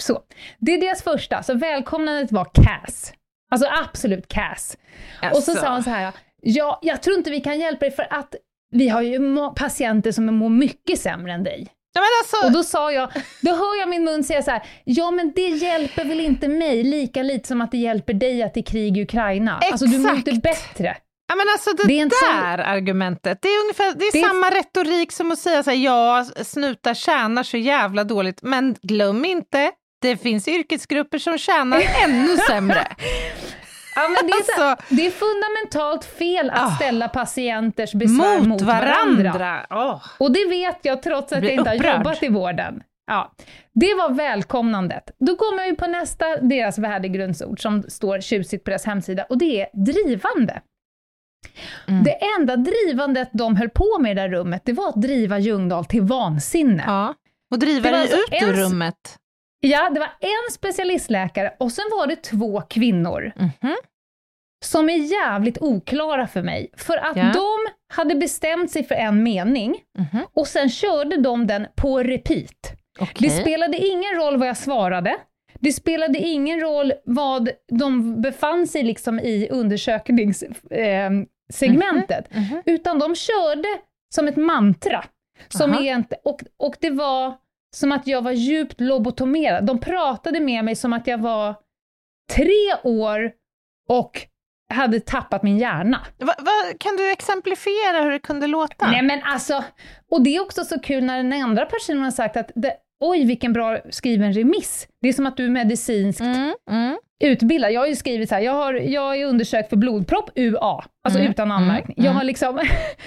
[0.01, 0.21] Så,
[0.59, 1.43] det är deras första.
[1.43, 3.13] Så välkomnandet var Cass.
[3.51, 4.77] Alltså absolut Cass.
[5.21, 6.11] Och så Alltså, sa han så här,
[6.41, 8.35] ja, jag tror inte vi kan hjälpa dig för att
[8.71, 9.19] vi har ju
[9.55, 11.67] patienter som mår mycket sämre än dig.
[11.95, 15.11] Ja, alltså, Och då sa jag, då hör jag min mun säga så här, ja
[15.11, 18.59] men det hjälper väl inte mig lika lite som att det hjälper dig att det
[18.59, 19.59] är krig i Ukraina.
[19.71, 20.43] Alltså du mår inte Exakt.
[20.43, 20.97] bättre.
[21.27, 25.11] ja, men alltså det, det där argumentet, det är ungefär det är Det samma retorik
[25.11, 29.71] som att säga så här, ja, snutar tjänar så jävla dåligt, men glöm inte,
[30.01, 32.87] det finns yrkesgrupper som tjänar ännu sämre.
[33.95, 36.75] Ja, men det, är så, Alltså, det är fundamentalt fel att Ah.
[36.75, 39.31] ställa patienters besvär mot, mot, varandra.
[39.31, 39.65] varandra.
[39.69, 40.01] Åh.
[40.19, 42.83] Och det vet jag trots att jag inte har jobbat i vården.
[43.07, 43.31] Ja,
[43.73, 45.03] det var välkomnandet.
[45.19, 49.61] Då kommer vi på nästa, deras värdegrundsord som står tjusigt på deras hemsida och det
[49.61, 50.61] är drivande.
[51.87, 52.03] Mm.
[52.03, 55.39] Det enda drivandet de höll på med i det där rummet, det var att driva
[55.39, 56.83] Ljungdahl till vansinne.
[56.87, 57.13] Ja.
[57.51, 59.17] Och driva dig alltså ut ur rummet.
[59.67, 63.75] Ja, det var en specialistläkare och sen var det två kvinnor Mhm.
[64.65, 66.69] som är jävligt oklara för mig.
[66.77, 67.31] För att Ja.
[67.33, 67.55] de
[67.93, 70.25] hade bestämt sig för en mening Mhm.
[70.33, 72.73] och sen körde de den på repeat.
[72.99, 73.15] Okej.
[73.19, 75.15] Det spelade ingen roll vad jag svarade.
[75.59, 80.71] Det spelade ingen roll vad de befann sig liksom i undersökningssegmentet.
[80.71, 81.09] Eh,
[81.53, 82.33] segmentet.
[82.35, 82.61] Mhm.
[82.65, 83.67] Utan de körde
[84.15, 85.05] som ett mantra.
[85.49, 87.33] Som inte, och, och det var
[87.75, 89.65] som att jag var djupt lobotomerad.
[89.65, 91.55] De pratade med mig som att jag var
[92.35, 93.31] tre år
[93.89, 94.21] och
[94.73, 96.01] hade tappat min hjärna.
[96.17, 98.87] Va, va, kan du exemplifiera hur det kunde låta?
[98.91, 99.63] Nej men alltså,
[100.11, 103.25] och det är också så kul när den andra personen har sagt att det, oj
[103.25, 104.87] vilken bra skriven remiss.
[105.01, 106.97] Det är som att du är medicinskt Mm, mm.
[107.23, 107.71] utbildad.
[107.71, 111.19] Jag har ju skrivit så här, jag, har, jag är undersökt för blodpropp UA, alltså
[111.19, 111.95] Mm, utan anmärkning.
[111.97, 112.15] mm, Jag mm.
[112.17, 112.55] har liksom,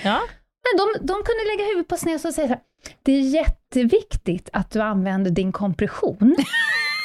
[0.05, 0.21] Ja.
[0.65, 2.59] men de, de kunde lägga huvudet på sned och säga så här,
[3.03, 6.37] det är jätteviktigt att du använder din kompression.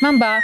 [0.02, 0.40] Man bara,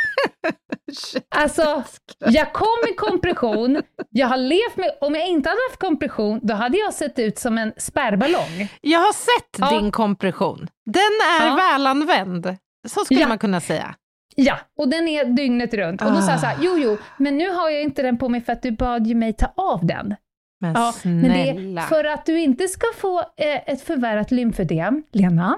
[1.36, 1.84] alltså,
[2.20, 6.54] jag kom i kompression, jag har levt med, om jag inte hade haft kompression, då
[6.54, 8.70] hade jag sett ut som en spärrballong.
[8.82, 9.80] Jag har sett Ja.
[9.80, 10.68] din kompression.
[10.86, 11.56] Den är Ja.
[11.56, 12.56] välanvänd.
[12.88, 13.28] Så skulle Ja.
[13.28, 13.96] man kunna säga.
[14.36, 16.02] Ja, och den är dygnet runt.
[16.02, 16.60] Och då sa jag så här, Ah.
[16.62, 19.16] jo, jo, men nu har jag inte den på mig för att du bad ju
[19.16, 20.16] mig ta av den.
[20.62, 21.28] Men Ja, snälla.
[21.53, 25.57] men det för att du inte ska få eh, ett förvärrat lymfödem, Lena,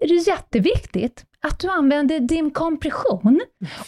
[0.00, 3.40] är det jätteviktigt att du använder din kompression.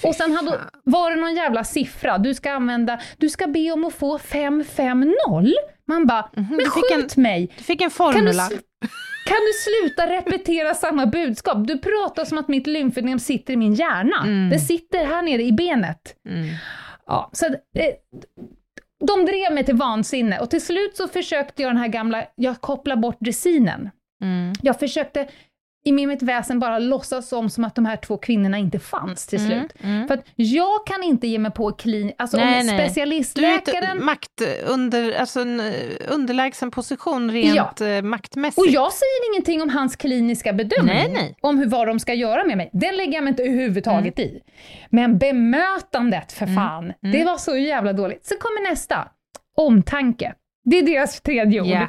[0.05, 3.85] Och sen hade, var det någon jävla siffra, du ska använda, du ska be om
[3.85, 5.53] att få 550.
[5.89, 7.55] Man bara, men Mhm, du fick skjut en- mig!
[7.59, 8.43] Du fick en Kan du, formula.
[9.27, 11.67] kan du sluta repetera samma budskap?
[11.67, 14.23] Du pratar som att mitt lymfödem sitter i min hjärna.
[14.23, 14.51] Mm.
[14.51, 16.15] Det sitter här nere i benet.
[16.29, 16.49] Mm.
[17.07, 17.53] Ja, så eh,
[19.07, 22.61] de drev mig till vansinne och till slut så försökte jag den här gamla, jag
[22.61, 23.91] kopplar bort dressinen.
[24.23, 24.53] Mm.
[24.63, 25.29] Jag försökte
[25.89, 29.39] i mitt väsen bara låtsas som, som att de här två kvinnorna inte fanns till
[29.39, 29.73] Mm, slut.
[30.09, 32.13] För att jag kan inte ge mig på klin...
[32.19, 32.77] Alltså Nej, om nej.
[32.77, 34.05] Du är specialistläkaren...
[34.05, 35.73] makt under, alltså en eh,
[36.09, 38.03] underlägsen position rent ja.
[38.03, 38.59] maktmässigt.
[38.59, 41.37] Och jag säger ingenting om hans kliniska bedömning, Nej, nej.
[41.41, 42.71] om hur, vad de ska göra med mig.
[42.73, 44.31] Den lägger jag mig inte överhuvudtaget Mm.
[44.31, 44.41] i.
[44.91, 48.27] Men bemötandet, för fan, det var så jävla dåligt.
[48.27, 49.09] Så kommer nästa.
[49.57, 50.35] Omtanke.
[50.65, 51.67] Det är deras tredje ord.
[51.69, 51.87] Ja,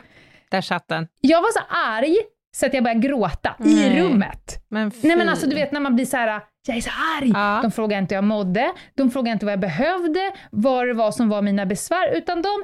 [0.52, 1.08] där satt den.
[1.22, 2.18] Jag var så arg
[2.60, 4.01] så att jag började gråta i Nej.
[4.01, 4.66] rummet.
[4.70, 5.30] Men Nej men fy.
[5.30, 6.89] alltså du vet när man blir så här, jag är så
[7.20, 7.32] arg.
[7.34, 7.60] Ja.
[7.64, 11.12] De frågade inte hur jag mådde, de frågade inte vad jag behövde, vad det var
[11.12, 12.64] som var mina besvär, utan de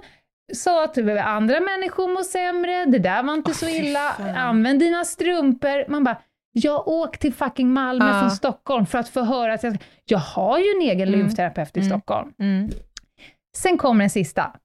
[0.53, 4.29] sa att andra människor mår sämre, det där var inte så fy illa, fan.
[4.35, 5.91] använd dina strumpor.
[5.91, 6.17] Man bara,
[6.51, 8.19] jag åkte till fucking Malmö Ja.
[8.21, 11.19] från Stockholm för att få höra att jag, jag har ju en egen Mm.
[11.19, 11.89] lymfterapeut i Mm.
[11.89, 12.31] Stockholm.
[12.39, 12.69] Mm.
[13.57, 14.55] Sen kommer den sista,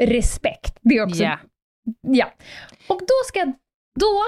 [0.00, 0.78] respekt.
[0.82, 1.38] Det är också Ja.
[2.00, 2.26] Ja.
[2.88, 3.52] Och då ska jag,
[4.00, 4.24] då,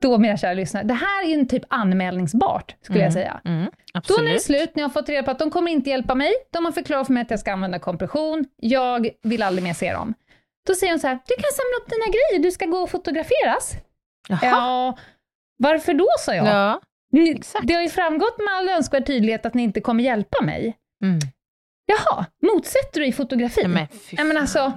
[0.00, 3.12] då mina kära lyssnare, det här är ju en typ anmälningsbart, skulle jag Mm.
[3.12, 3.40] säga.
[3.44, 3.70] Mm.
[4.08, 5.90] Då när det är slut, när jag har fått reda på att de kommer inte
[5.90, 9.62] hjälpa mig, de har förklarat för mig att jag ska använda kompression, jag vill aldrig
[9.64, 10.14] mer se dem.
[10.66, 12.90] Då säger hon så här, du kan samla upp dina grejer, du ska gå och
[12.90, 13.72] fotograferas.
[14.28, 14.38] Jaha.
[14.42, 14.98] Ja,
[15.58, 16.46] varför då, sa jag.
[16.46, 16.80] Ja.
[17.36, 17.66] Exakt.
[17.66, 20.76] det har ju framgått med all önskvärd tydlighet att ni inte kommer hjälpa mig.
[21.04, 21.18] Mm.
[21.86, 23.60] Jaha, motsätter du dig fotografi?
[23.62, 24.72] Ja, men Nej men alltså,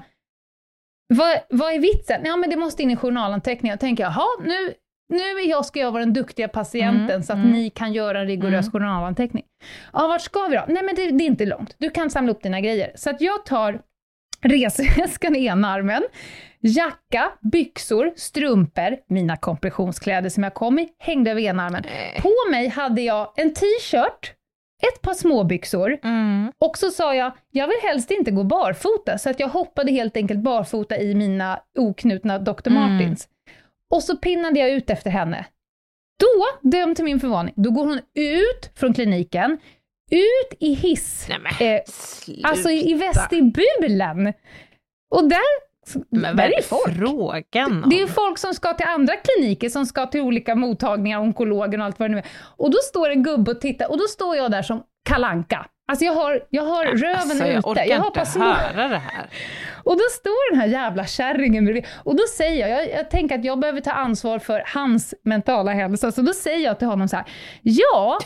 [1.08, 2.22] vad, vad är vitsen?
[2.26, 3.74] Ja men det måste in i journalanteckningar.
[3.74, 4.74] Jag tänker, jaha, nu,
[5.14, 7.52] nu jag, ska jag vara den duktiga patienten Mm, så att mm.
[7.52, 8.72] ni kan göra en rigorös Mm.
[8.72, 9.44] journalanteckning.
[9.94, 10.64] Ja, vart ska vi då?
[10.68, 11.76] Nej men det, det är inte långt.
[11.78, 12.92] Du kan samla upp dina grejer.
[12.96, 13.80] Så att jag tar
[14.42, 16.04] resväskan i ena armen,
[16.60, 21.84] jacka, byxor, strumpor, mina kompressionskläder som jag kom i, hängde över ena armen.
[21.86, 22.22] Nej.
[22.22, 24.34] På mig hade jag en t-shirt,
[24.94, 26.52] ett par småbyxor, Mm.
[26.60, 30.18] och så sa jag, jag vill helst inte gå barfota, så att jag hoppade helt
[30.18, 32.68] enkelt barfota i mina oknutna Dr.
[32.68, 32.80] Mm.
[32.94, 33.28] Martins.
[33.94, 35.46] Och så pinnade jag ut efter henne.
[36.20, 39.52] Då, döm till min förvåning, då går hon ut från kliniken,
[40.12, 41.82] ut i hiss, Nej men eh,
[42.44, 44.34] alltså i, i vestibulen.
[45.16, 45.40] Och där,
[46.10, 46.98] Men vad är är det folk.
[46.98, 47.90] frågan om?
[47.90, 51.86] Det är folk som ska till andra kliniker, som ska till olika mottagningar, onkologen och
[51.86, 52.28] allt vad det nu är.
[52.58, 55.66] Och då står en gubbe och tittar, och då står jag där som kalanka.
[55.88, 58.44] Alltså jag har, jag har röven alltså, ute, jag orkar jag har inte små...
[58.44, 59.30] höra det här.
[59.84, 61.86] Och då står den här jävla kärringen bredvid.
[62.04, 65.74] Och då säger jag, jag, jag tänker att jag behöver ta ansvar för hans mentala
[65.74, 67.26] hälsa, så då säger jag till honom så här,
[67.62, 68.20] ja,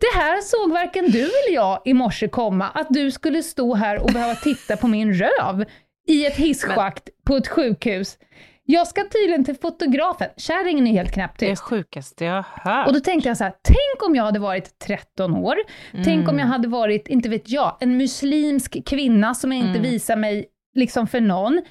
[0.00, 4.02] det här såg varken du eller jag i morse komma, att du skulle stå här
[4.02, 5.64] och behöva titta på min röv
[6.08, 8.18] i ett hisschakt på ett sjukhus.
[8.64, 10.28] Jag ska tydligen till fotografen.
[10.36, 12.86] Kärringen är helt knäppt Det är sjukaste jag har hört.
[12.86, 15.56] Och då tänkte jag så här, tänk om jag hade varit 13 år,
[15.92, 16.28] tänk Mm.
[16.28, 19.82] om jag hade varit, inte vet jag, en muslimsk kvinna som inte Mm.
[19.82, 21.62] visar mig liksom för någon.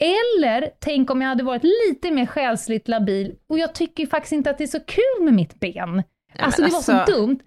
[0.00, 4.50] Eller tänk om jag hade varit lite mer själsligt labil, och jag tycker faktiskt inte
[4.50, 5.96] att det är så kul med mitt ben.
[5.96, 6.04] Nej,
[6.38, 7.38] alltså det var så alltså, dumt.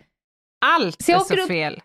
[0.65, 1.81] Allt Så jag är så upp- fel.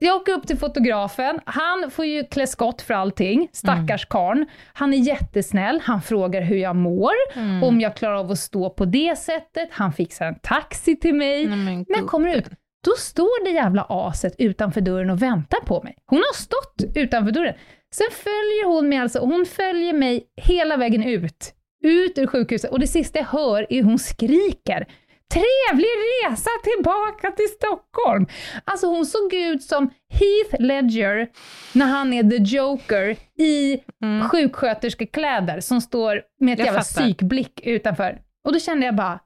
[0.00, 4.46] Jag åker upp till fotografen, han får ju klä skott för allting, stackars karln.
[4.72, 7.62] Han är jättesnäll, han frågar hur jag mår, Mm.
[7.64, 11.46] om jag klarar av att stå på det sättet, han fixar en taxi till mig.
[11.46, 12.44] Nej, men När jag kommer ut,
[12.84, 15.96] då står det jävla aset utanför dörren och väntar på mig.
[16.06, 17.54] Hon har stått utanför dörren.
[17.94, 21.54] Sen följer hon mig alltså, hon följer mig hela vägen ut.
[21.84, 22.70] Ut ur sjukhuset.
[22.70, 24.86] Och det sista jag hör är hur hon skriker.
[25.32, 25.88] Trevlig
[26.24, 28.26] resa tillbaka till Stockholm!
[28.64, 31.28] Alltså hon såg ut som Heath Ledger
[31.72, 34.28] när han är the Joker i Mm.
[34.28, 37.02] sjuksköterskekläder som står med ett Jag jävla fattar.
[37.02, 38.20] psykblick utanför.
[38.46, 39.20] Och då kände jag bara,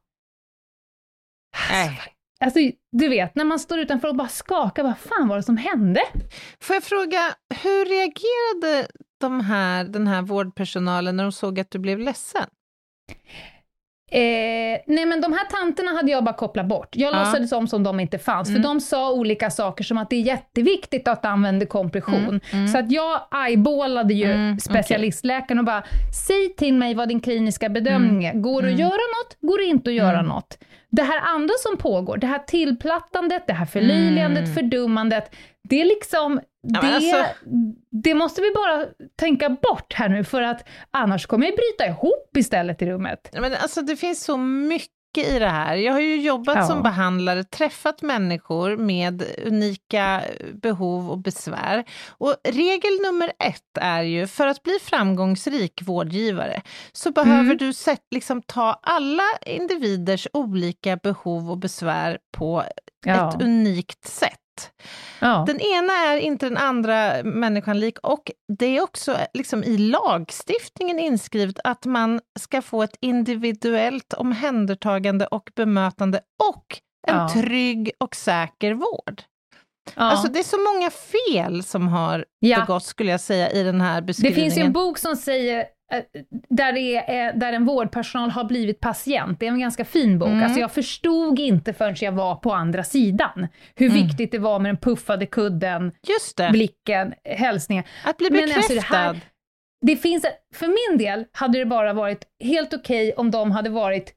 [1.70, 2.00] Nej.
[2.40, 2.59] Alltså,
[2.92, 6.00] du vet, när man står utanför och bara skakar, vad fan var det som hände?
[6.61, 8.88] Får jag fråga, hur reagerade
[9.20, 12.46] de här, den här vårdpersonalen när de såg att du blev ledsen?
[14.14, 16.88] Eh, nej men de här tanterna hade jag bara kopplat bort.
[16.96, 17.18] Jag Ja.
[17.18, 18.62] låtsades som som de inte fanns, Mm.
[18.62, 22.14] för de sa olika saker som att det är jätteviktigt att använda kompression.
[22.24, 22.68] Mm, mm.
[22.68, 25.82] Så att jag eyeballade ju Mm, specialistläkaren och bara,
[26.26, 28.32] säg till mig vad din kliniska bedömning är.
[28.34, 28.80] Går det att Mm.
[28.80, 29.36] göra något?
[29.40, 30.26] Går det inte att göra Mm.
[30.26, 30.58] något?
[30.93, 34.54] Det här andra som pågår, det här tillplattandet, det här förlöjligandet, Mm.
[34.54, 35.34] fördummandet,
[35.68, 37.25] det är liksom, Ja, det, alltså-
[37.91, 42.37] det måste vi bara tänka bort här nu, för att annars kommer jag bryta ihop
[42.37, 43.29] istället i rummet.
[43.33, 44.88] Ja, Men alltså, det finns så mycket
[45.21, 45.76] i det här.
[45.76, 46.67] Jag har ju jobbat Ja.
[46.67, 50.22] som behandlare, träffat människor med unika
[50.55, 51.84] behov och besvär.
[52.09, 56.63] Och regel nummer ett är ju, för att bli framgångsrik vårdgivare,
[56.93, 57.57] så behöver Mm.
[57.57, 62.64] du sätt, liksom, ta alla individers olika behov och besvär på
[63.05, 63.29] Ja.
[63.29, 64.39] ett unikt sätt.
[65.20, 65.45] Ja.
[65.46, 70.99] Den ena är inte den andra människan lik och det är också liksom i lagstiftningen
[70.99, 76.20] inskrivet att man ska få ett individuellt omhändertagande och bemötande
[76.50, 77.29] och en Ja.
[77.29, 79.22] trygg och säker vård.
[79.95, 80.03] Ja.
[80.03, 82.61] Alltså det är så många fel som har Ja.
[82.61, 84.50] begåtts skulle jag säga i den här Det beskrivningen.
[84.50, 85.64] finns ju en bok som säger
[86.48, 89.40] där, det är, eh, där en vårdpersonal har blivit patient.
[89.40, 90.28] Det är en ganska fin bok.
[90.28, 90.42] Mm.
[90.42, 94.02] Alltså jag förstod inte förrän jag var på andra sidan hur Mm.
[94.06, 95.92] viktigt det var med den puffade kudden,
[96.52, 97.84] blicken, hälsningen.
[98.04, 98.56] att bli bekräftad.
[98.56, 99.20] alltså det här-
[99.86, 104.14] Det finns, för min del hade det bara varit helt okej om de hade varit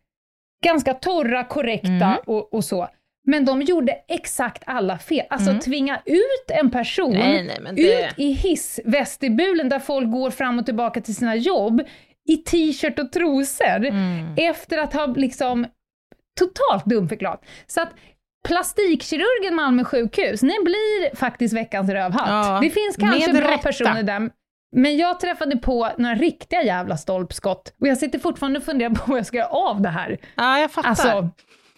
[0.66, 2.18] ganska torra, korrekta Mm.
[2.26, 2.88] och, och så.
[3.26, 5.26] Men de gjorde exakt alla fel.
[5.30, 5.62] Alltså Mm.
[5.62, 8.06] tvinga ut en person nej, nej, det...
[8.06, 11.82] ut i hissvestibulen där folk går fram och tillbaka till sina jobb
[12.30, 14.34] i t-shirt och trosor Mm.
[14.38, 15.66] efter att ha liksom
[16.40, 17.46] totalt dumförklarat.
[17.68, 17.90] Så att
[18.48, 22.28] plastikkirurgen Malmö sjukhus, ni blir faktiskt veckans rövhatt.
[22.30, 23.58] Ja, det finns kanske bra rätta.
[23.58, 24.30] personer där,
[24.76, 29.04] men jag träffade på några riktiga jävla stolpskott och jag sitter fortfarande och funderar på
[29.12, 30.18] vad jag ska göra av det här.
[30.36, 30.90] Ja, jag fattar.
[30.90, 31.30] Alltså,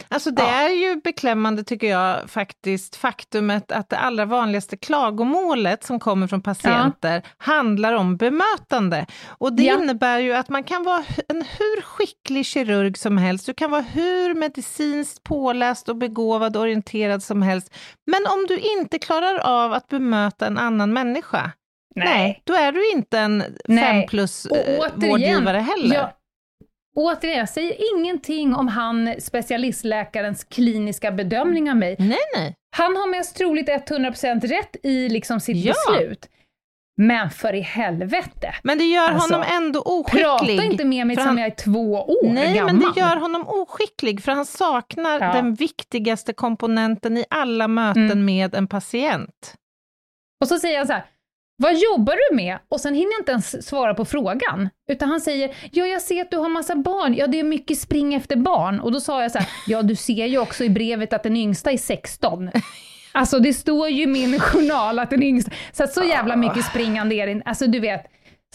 [0.10, 0.50] Alltså det Ja.
[0.50, 6.42] är ju beklämmande tycker jag faktiskt faktumet att det allra vanligaste klagomålet som kommer från
[6.42, 9.06] patienter handlar om bemötande.
[9.28, 9.74] Och det Ja.
[9.74, 13.82] innebär ju att man kan vara en hur skicklig kirurg som helst, du kan vara
[13.82, 17.74] hur medicinskt påläst och begåvad och orienterad som helst,
[18.06, 21.52] men om du inte klarar av att bemöta en annan människa,
[21.96, 22.42] nej.
[22.44, 23.84] då är du inte en Nej.
[23.84, 25.96] fem plus Och eh, heller.
[25.96, 26.10] Jag,
[26.98, 31.96] återigen, jag säger ingenting om han specialistläkarens kliniska bedömning av mig.
[32.00, 32.54] Nej, nej.
[32.78, 35.74] Han har mest troligt 100% rätt i liksom sitt Ja.
[35.74, 36.30] beslut.
[37.02, 40.24] Men för i helvete, Men det gör Alltså, honom ändå oskicklig.
[40.24, 42.76] prata inte med mig för som han- jag är två år Nej, gammal.
[42.76, 45.34] men det gör honom oskicklig, för han saknar Ja.
[45.34, 48.26] den viktigaste komponenten i alla möten Mm.
[48.26, 49.56] med en patient.
[50.42, 51.06] Och så säger han så här,
[51.60, 52.58] vad jobbar du med?
[52.70, 54.70] Och sen hinner jag inte ens svara på frågan.
[54.90, 57.80] Utan han säger, ja jag ser att du har massa barn, ja det är mycket
[57.80, 58.80] spring efter barn.
[58.80, 61.38] Och då sa jag så här, ja du ser ju också i brevet att den
[61.38, 62.50] yngsta är 16.
[63.12, 66.66] Alltså det står ju i min journal att den yngsta, så att så jävla mycket
[66.66, 67.42] springande är det.
[67.46, 68.06] Alltså du vet,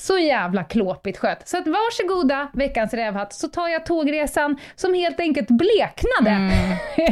[0.01, 1.49] så jävla klåpigt skött.
[1.49, 6.39] Så att varsågoda, veckans rävhatt, så tar jag tågresan som helt enkelt bleknade.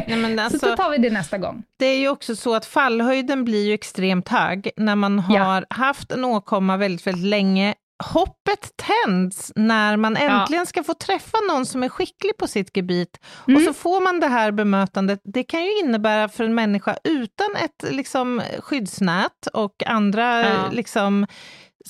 [0.07, 1.63] Nej, men så alltså, då tar vi det nästa gång.
[1.79, 5.35] det är ju också så att fallhöjden blir ju extremt hög när man har
[5.69, 5.75] Ja.
[5.75, 7.73] haft en åkomma väldigt, väldigt länge.
[8.13, 13.19] Hoppet tänds när man äntligen ska få träffa någon som är skicklig på sitt gebit
[13.43, 13.65] och Mm.
[13.65, 15.19] så får man det här bemötandet.
[15.23, 20.69] Det kan ju innebära för en människa utan ett liksom, skyddsnät och andra Ja.
[20.71, 21.27] liksom,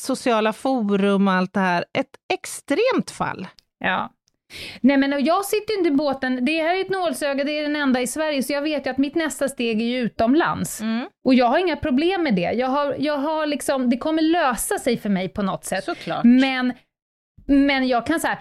[0.02, 3.48] sociala forum och allt det här, ett extremt fall.
[3.80, 4.14] Ja.
[4.82, 7.64] Nej men jag sitter ju inte i båten, det här är ett nålsöga, det är
[7.64, 10.82] den enda i Sverige, så jag vet ju att mitt nästa steg är ju utomlands.
[11.26, 12.52] Och jag har inga problem med det.
[12.52, 15.84] Jag har, jag har liksom, det kommer lösa sig för mig på något sätt.
[15.84, 16.23] Såklart.
[16.23, 16.73] Men,
[17.48, 18.40] men jag kan säga,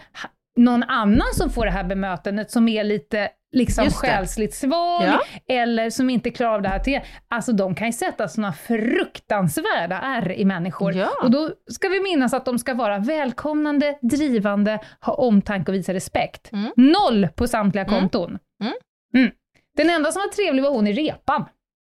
[0.57, 5.21] någon annan som får det här bemötandet som är lite liksom själsligt svag, Ja.
[5.49, 10.01] eller som inte klarar av det här till, alltså de kan ju sätta såna fruktansvärda
[10.01, 10.93] ärr i människor.
[10.95, 11.09] Ja.
[11.23, 15.95] Och då ska vi minnas att de ska vara välkomnande, drivande, ha omtanke och visa
[15.95, 16.53] respekt.
[16.53, 16.71] Mm.
[16.77, 18.01] Noll på samtliga Mm.
[18.01, 18.39] konton.
[18.63, 18.73] Mm.
[19.15, 19.31] Mm.
[19.77, 21.45] Den enda som var trevlig var hon i repan.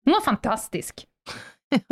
[0.04, 1.04] Hon var fantastisk.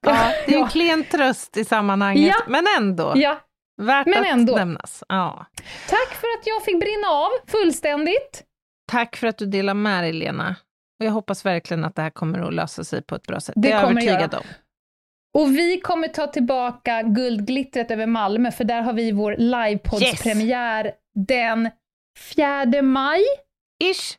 [0.00, 0.68] Ja, det är en Ja.
[0.68, 2.44] klen tröst i sammanhanget, Ja.
[2.48, 3.12] men ändå.
[3.16, 3.38] Ja,
[3.82, 4.56] Värt Men att ändå.
[4.56, 5.04] nämnas.
[5.08, 5.46] Ja.
[5.88, 8.42] tack för att jag fick brinna av fullständigt.
[8.92, 10.56] Tack för att du delar med dig, Lena.
[11.00, 13.54] Och jag hoppas verkligen att det här kommer att lösa sig på ett bra sätt.
[13.56, 14.44] Det Det är jag övertygad om.
[15.38, 21.70] Och vi kommer ta tillbaka guldglittret över Malmö, för där har vi vår livepoddspremiär den
[22.18, 23.22] 4 maj.
[23.84, 24.16] Ish.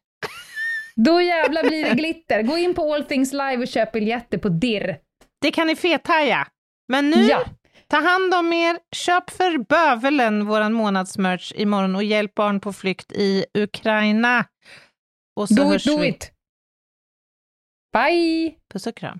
[0.96, 2.42] Då jävlar blir det glitter.
[2.42, 4.98] Gå in på All Things Live och köp biljetter på DIRR.
[5.42, 6.48] Det kan ni fethaja.
[6.88, 7.46] Men nu, Ja.
[7.94, 8.80] Ta hand om er.
[8.92, 14.46] Köp för bövelen våran månadsmerch imorgon och hjälp barn på flykt i Ukraina.
[15.36, 16.08] Och så Do it, do vi.
[16.08, 16.32] it!
[17.94, 18.56] Bye!
[18.74, 19.20] Puss och kram.